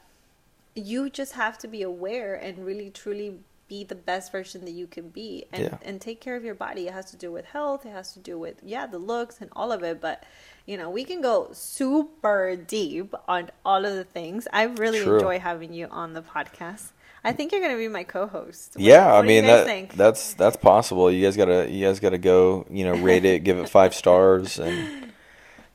you 0.75 1.09
just 1.09 1.33
have 1.33 1.57
to 1.59 1.67
be 1.67 1.81
aware 1.81 2.33
and 2.35 2.65
really 2.65 2.89
truly 2.89 3.39
be 3.69 3.83
the 3.85 3.95
best 3.95 4.31
version 4.31 4.65
that 4.65 4.71
you 4.71 4.87
can 4.87 5.09
be 5.09 5.45
and 5.53 5.63
Yeah. 5.63 5.77
and 5.83 6.01
take 6.01 6.19
care 6.19 6.35
of 6.35 6.43
your 6.43 6.55
body 6.55 6.87
it 6.87 6.93
has 6.93 7.09
to 7.11 7.17
do 7.17 7.31
with 7.31 7.45
health 7.45 7.85
it 7.85 7.91
has 7.91 8.11
to 8.13 8.19
do 8.19 8.37
with 8.37 8.55
yeah 8.63 8.85
the 8.87 8.97
looks 8.97 9.39
and 9.41 9.49
all 9.55 9.71
of 9.71 9.83
it 9.83 10.01
but 10.01 10.23
you 10.65 10.75
know 10.75 10.89
we 10.89 11.03
can 11.05 11.21
go 11.21 11.49
super 11.53 12.55
deep 12.55 13.13
on 13.27 13.49
all 13.63 13.85
of 13.85 13.93
the 13.95 14.03
things 14.03 14.47
i 14.51 14.63
really 14.63 15.01
True. 15.03 15.15
enjoy 15.15 15.39
having 15.39 15.71
you 15.73 15.87
on 15.91 16.13
the 16.13 16.21
podcast 16.21 16.89
i 17.23 17.31
think 17.31 17.51
you're 17.51 17.61
going 17.61 17.73
to 17.73 17.77
be 17.77 17.87
my 17.87 18.03
co-host 18.03 18.73
What- 18.75 18.83
yeah, 18.83 19.05
I 19.07 19.17
what 19.17 19.21
you 19.21 19.27
mean 19.27 19.45
that 19.45 19.89
that's 19.91 20.33
that's 20.33 20.57
possible. 20.57 21.11
You 21.11 21.23
guys 21.25 21.37
gotta 21.37 21.69
you 21.69 21.85
guys 21.85 21.99
gotta 21.99 22.17
go 22.17 22.65
you 22.69 22.83
know 22.85 22.95
rate 22.95 23.25
it, 23.25 23.43
give 23.43 23.57
it 23.59 23.69
five 23.79 23.93
stars, 23.93 24.57
and 24.59 25.11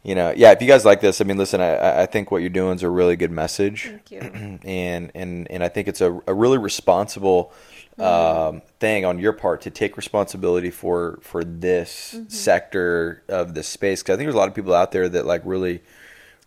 you 0.02 0.14
know 0.14 0.32
yeah. 0.36 0.52
If 0.52 0.60
you 0.62 0.68
guys 0.68 0.84
like 0.84 1.00
this, 1.00 1.20
I 1.20 1.24
mean, 1.24 1.36
listen, 1.38 1.60
I- 1.60 1.76
I 1.76 2.02
I 2.02 2.06
think 2.06 2.30
what 2.30 2.40
you're 2.40 2.50
doing 2.62 2.74
is 2.76 2.82
a 2.82 2.88
really 2.88 3.16
good 3.16 3.30
message, 3.30 3.78
Thank 3.88 4.10
you. 4.10 4.20
and 4.64 5.10
and 5.14 5.50
and 5.50 5.62
I 5.62 5.68
think 5.68 5.88
it's 5.88 6.00
a 6.00 6.18
a 6.26 6.32
really 6.34 6.58
responsible 6.58 7.52
um, 7.98 8.62
thing 8.80 9.04
on 9.04 9.18
your 9.18 9.32
part 9.32 9.62
to 9.62 9.70
take 9.70 9.96
responsibility 9.96 10.70
for 10.70 11.18
for 11.22 11.44
this 11.44 12.16
sector 12.28 13.22
of 13.28 13.54
the 13.54 13.62
space 13.62 14.02
because 14.02 14.14
I 14.14 14.16
think 14.16 14.26
there's 14.26 14.34
a 14.34 14.38
lot 14.38 14.48
of 14.48 14.54
people 14.54 14.74
out 14.74 14.92
there 14.92 15.08
that 15.08 15.26
like 15.26 15.42
really 15.44 15.82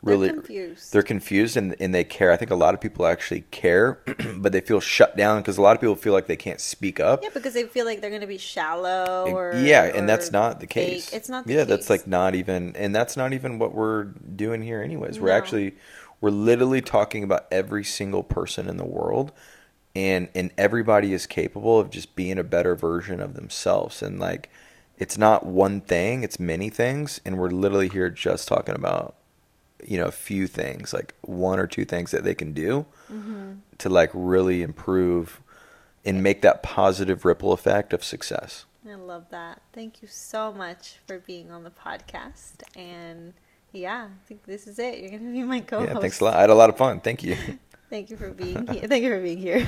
really 0.03 0.29
confused. 0.29 0.93
they're 0.93 1.03
confused 1.03 1.57
and, 1.57 1.75
and 1.79 1.93
they 1.93 2.03
care. 2.03 2.31
I 2.31 2.37
think 2.37 2.51
a 2.51 2.55
lot 2.55 2.73
of 2.73 2.81
people 2.81 3.05
actually 3.05 3.41
care, 3.51 3.99
but 4.37 4.51
they 4.51 4.61
feel 4.61 4.79
shut 4.79 5.17
down 5.17 5.41
because 5.41 5.57
a 5.57 5.61
lot 5.61 5.75
of 5.75 5.81
people 5.81 5.95
feel 5.95 6.13
like 6.13 6.27
they 6.27 6.35
can't 6.35 6.61
speak 6.61 6.99
up. 6.99 7.23
yeah 7.23 7.29
because 7.33 7.53
they 7.53 7.63
feel 7.63 7.85
like 7.85 8.01
they're 8.01 8.09
going 8.09 8.21
to 8.21 8.27
be 8.27 8.37
shallow 8.37 9.27
or 9.31 9.53
yeah, 9.55 9.83
and 9.83 10.07
that's 10.07 10.31
not 10.31 10.59
the 10.59 10.67
fake. 10.67 10.69
case. 10.69 11.13
it's 11.13 11.29
not 11.29 11.45
the 11.45 11.53
yeah, 11.53 11.59
case. 11.61 11.69
that's 11.69 11.89
like 11.89 12.07
not 12.07 12.35
even, 12.35 12.75
and 12.75 12.95
that's 12.95 13.17
not 13.17 13.33
even 13.33 13.59
what 13.59 13.73
we're 13.73 14.03
doing 14.03 14.61
here, 14.61 14.81
anyways. 14.81 15.19
We're 15.19 15.31
actually, 15.31 15.75
we're 16.21 16.29
literally 16.29 16.81
talking 16.81 17.23
about 17.23 17.47
every 17.51 17.83
single 17.83 18.23
person 18.23 18.69
in 18.69 18.77
the 18.77 18.85
world, 18.85 19.31
and 19.97 20.29
and 20.35 20.51
everybody 20.57 21.11
is 21.13 21.25
capable 21.25 21.79
of 21.79 21.89
just 21.89 22.15
being 22.15 22.37
a 22.37 22.43
better 22.43 22.75
version 22.75 23.19
of 23.19 23.33
themselves, 23.33 24.01
and 24.03 24.19
like, 24.19 24.49
it's 24.99 25.17
not 25.17 25.45
one 25.45 25.81
thing; 25.81 26.23
it's 26.23 26.39
many 26.39 26.69
things, 26.69 27.19
and 27.25 27.37
we're 27.37 27.49
literally 27.49 27.89
here 27.89 28.09
just 28.09 28.47
talking 28.47 28.75
about, 28.75 29.15
you 29.83 29.97
know, 29.97 30.05
a 30.05 30.11
few 30.11 30.45
things, 30.47 30.93
like 30.93 31.15
one 31.21 31.59
or 31.59 31.65
two 31.67 31.85
things 31.85 32.11
that 32.11 32.23
they 32.23 32.35
can 32.35 32.53
do 32.53 32.85
Mm-hmm. 33.11 33.53
to 33.77 33.89
like 33.89 34.11
really 34.13 34.61
improve 34.61 35.39
and 36.05 36.21
make 36.21 36.41
that 36.41 36.61
positive 36.61 37.23
ripple 37.25 37.53
effect 37.53 37.93
of 37.93 38.03
success. 38.03 38.65
I 38.89 38.95
love 38.95 39.25
that. 39.31 39.61
Thank 39.73 40.01
you 40.01 40.07
so 40.09 40.53
much 40.53 40.97
for 41.07 41.17
being 41.19 41.51
on 41.51 41.63
the 41.63 41.71
podcast. 41.71 42.63
And 42.75 43.33
yeah, 43.73 44.07
I 44.13 44.27
think 44.27 44.43
this 44.45 44.67
is 44.67 44.77
it. 44.79 44.99
You're 44.99 45.09
going 45.09 45.25
to 45.25 45.31
be 45.31 45.43
my 45.43 45.59
co-host. 45.61 45.91
Yeah, 45.93 45.99
thanks 45.99 46.19
a 46.19 46.25
lot. 46.25 46.35
I 46.35 46.41
had 46.41 46.49
a 46.49 46.55
lot 46.55 46.69
of 46.69 46.77
fun. 46.77 46.99
Thank 47.01 47.23
you. 47.23 47.35
Thank 47.89 48.09
you 48.09 48.17
for 48.17 48.31
being 48.31 48.67
here. 48.71 48.87
Thank 48.87 49.03
you 49.03 49.11
for 49.11 49.21
being 49.21 49.37
here. 49.37 49.65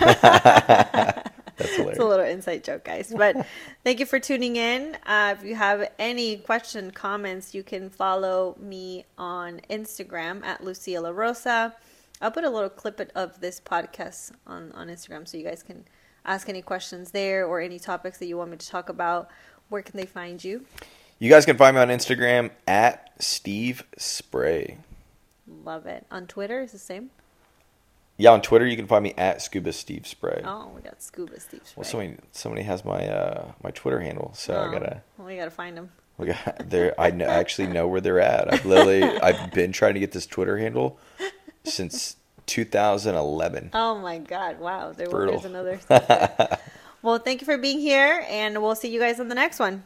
That's 1.59 1.77
it's 1.77 1.99
a 1.99 2.05
little 2.05 2.25
inside 2.25 2.63
joke, 2.63 2.85
guys. 2.85 3.13
But 3.15 3.45
thank 3.83 3.99
you 3.99 4.05
for 4.05 4.19
tuning 4.19 4.55
in. 4.55 4.97
Uh, 5.05 5.35
if 5.37 5.45
you 5.45 5.55
have 5.55 5.91
any 5.99 6.37
question, 6.37 6.91
comments, 6.91 7.53
you 7.53 7.63
can 7.63 7.89
follow 7.89 8.55
me 8.59 9.05
on 9.17 9.59
Instagram 9.69 10.43
at 10.43 10.63
Lucia 10.63 11.01
La 11.01 11.09
Rosa. 11.09 11.75
I'll 12.21 12.31
put 12.31 12.43
a 12.45 12.49
little 12.49 12.69
clip 12.69 13.11
of 13.15 13.39
this 13.41 13.59
podcast 13.59 14.31
on, 14.47 14.71
on 14.73 14.87
Instagram 14.87 15.27
so 15.27 15.37
you 15.37 15.43
guys 15.43 15.63
can 15.63 15.85
ask 16.25 16.47
any 16.49 16.61
questions 16.61 17.11
there 17.11 17.45
or 17.45 17.59
any 17.59 17.79
topics 17.79 18.17
that 18.19 18.27
you 18.27 18.37
want 18.37 18.51
me 18.51 18.57
to 18.57 18.67
talk 18.67 18.89
about. 18.89 19.29
Where 19.69 19.81
can 19.81 19.97
they 19.97 20.05
find 20.05 20.43
you? 20.43 20.65
You 21.19 21.29
guys 21.29 21.45
can 21.45 21.57
find 21.57 21.75
me 21.75 21.81
on 21.81 21.89
Instagram 21.89 22.51
at 22.67 23.11
Steve 23.19 23.83
Spray. 23.97 24.77
Love 25.47 25.85
it. 25.85 26.05
On 26.09 26.25
Twitter 26.27 26.61
is 26.61 26.71
the 26.71 26.77
same. 26.77 27.09
Yeah, 28.19 28.31
on 28.31 28.41
Twitter 28.41 28.67
you 28.67 28.75
can 28.75 28.85
find 28.85 29.01
me 29.01 29.13
at 29.17 29.41
Scuba 29.41 29.71
Steve 29.71 30.05
Spray. 30.05 30.41
Oh, 30.43 30.69
we 30.75 30.81
got 30.81 31.01
Scuba 31.01 31.39
Steve. 31.39 31.61
Well, 31.77 31.85
Spray. 31.85 32.07
somebody 32.07 32.17
somebody 32.33 32.63
has 32.63 32.83
my 32.83 33.07
uh, 33.07 33.53
my 33.63 33.71
Twitter 33.71 34.01
handle, 34.01 34.33
so 34.35 34.55
Oh, 34.55 34.61
I 34.69 34.71
gotta. 34.73 35.01
well, 35.17 35.25
we 35.27 35.37
gotta 35.37 35.49
find 35.49 35.77
them. 35.77 35.89
We 36.17 36.27
got 36.27 36.69
there. 36.69 36.99
I 36.99 37.11
know, 37.11 37.25
actually 37.25 37.69
know 37.69 37.87
where 37.87 38.01
they're 38.01 38.19
at. 38.19 38.53
I've 38.53 38.65
literally 38.65 39.03
I've 39.23 39.51
been 39.51 39.71
trying 39.71 39.93
to 39.93 40.01
get 40.01 40.11
this 40.11 40.25
Twitter 40.27 40.57
handle 40.57 40.99
since 41.63 42.17
2011. 42.45 43.69
Oh 43.73 43.97
my 43.99 44.17
God! 44.17 44.59
Wow, 44.59 44.91
there, 44.91 45.07
there's 45.07 45.45
another. 45.45 45.79
well, 47.01 47.19
thank 47.19 47.39
you 47.39 47.45
for 47.45 47.57
being 47.57 47.79
here, 47.79 48.25
and 48.27 48.61
we'll 48.61 48.75
see 48.75 48.89
you 48.89 48.99
guys 48.99 49.21
on 49.21 49.29
the 49.29 49.35
next 49.35 49.59
one. 49.59 49.83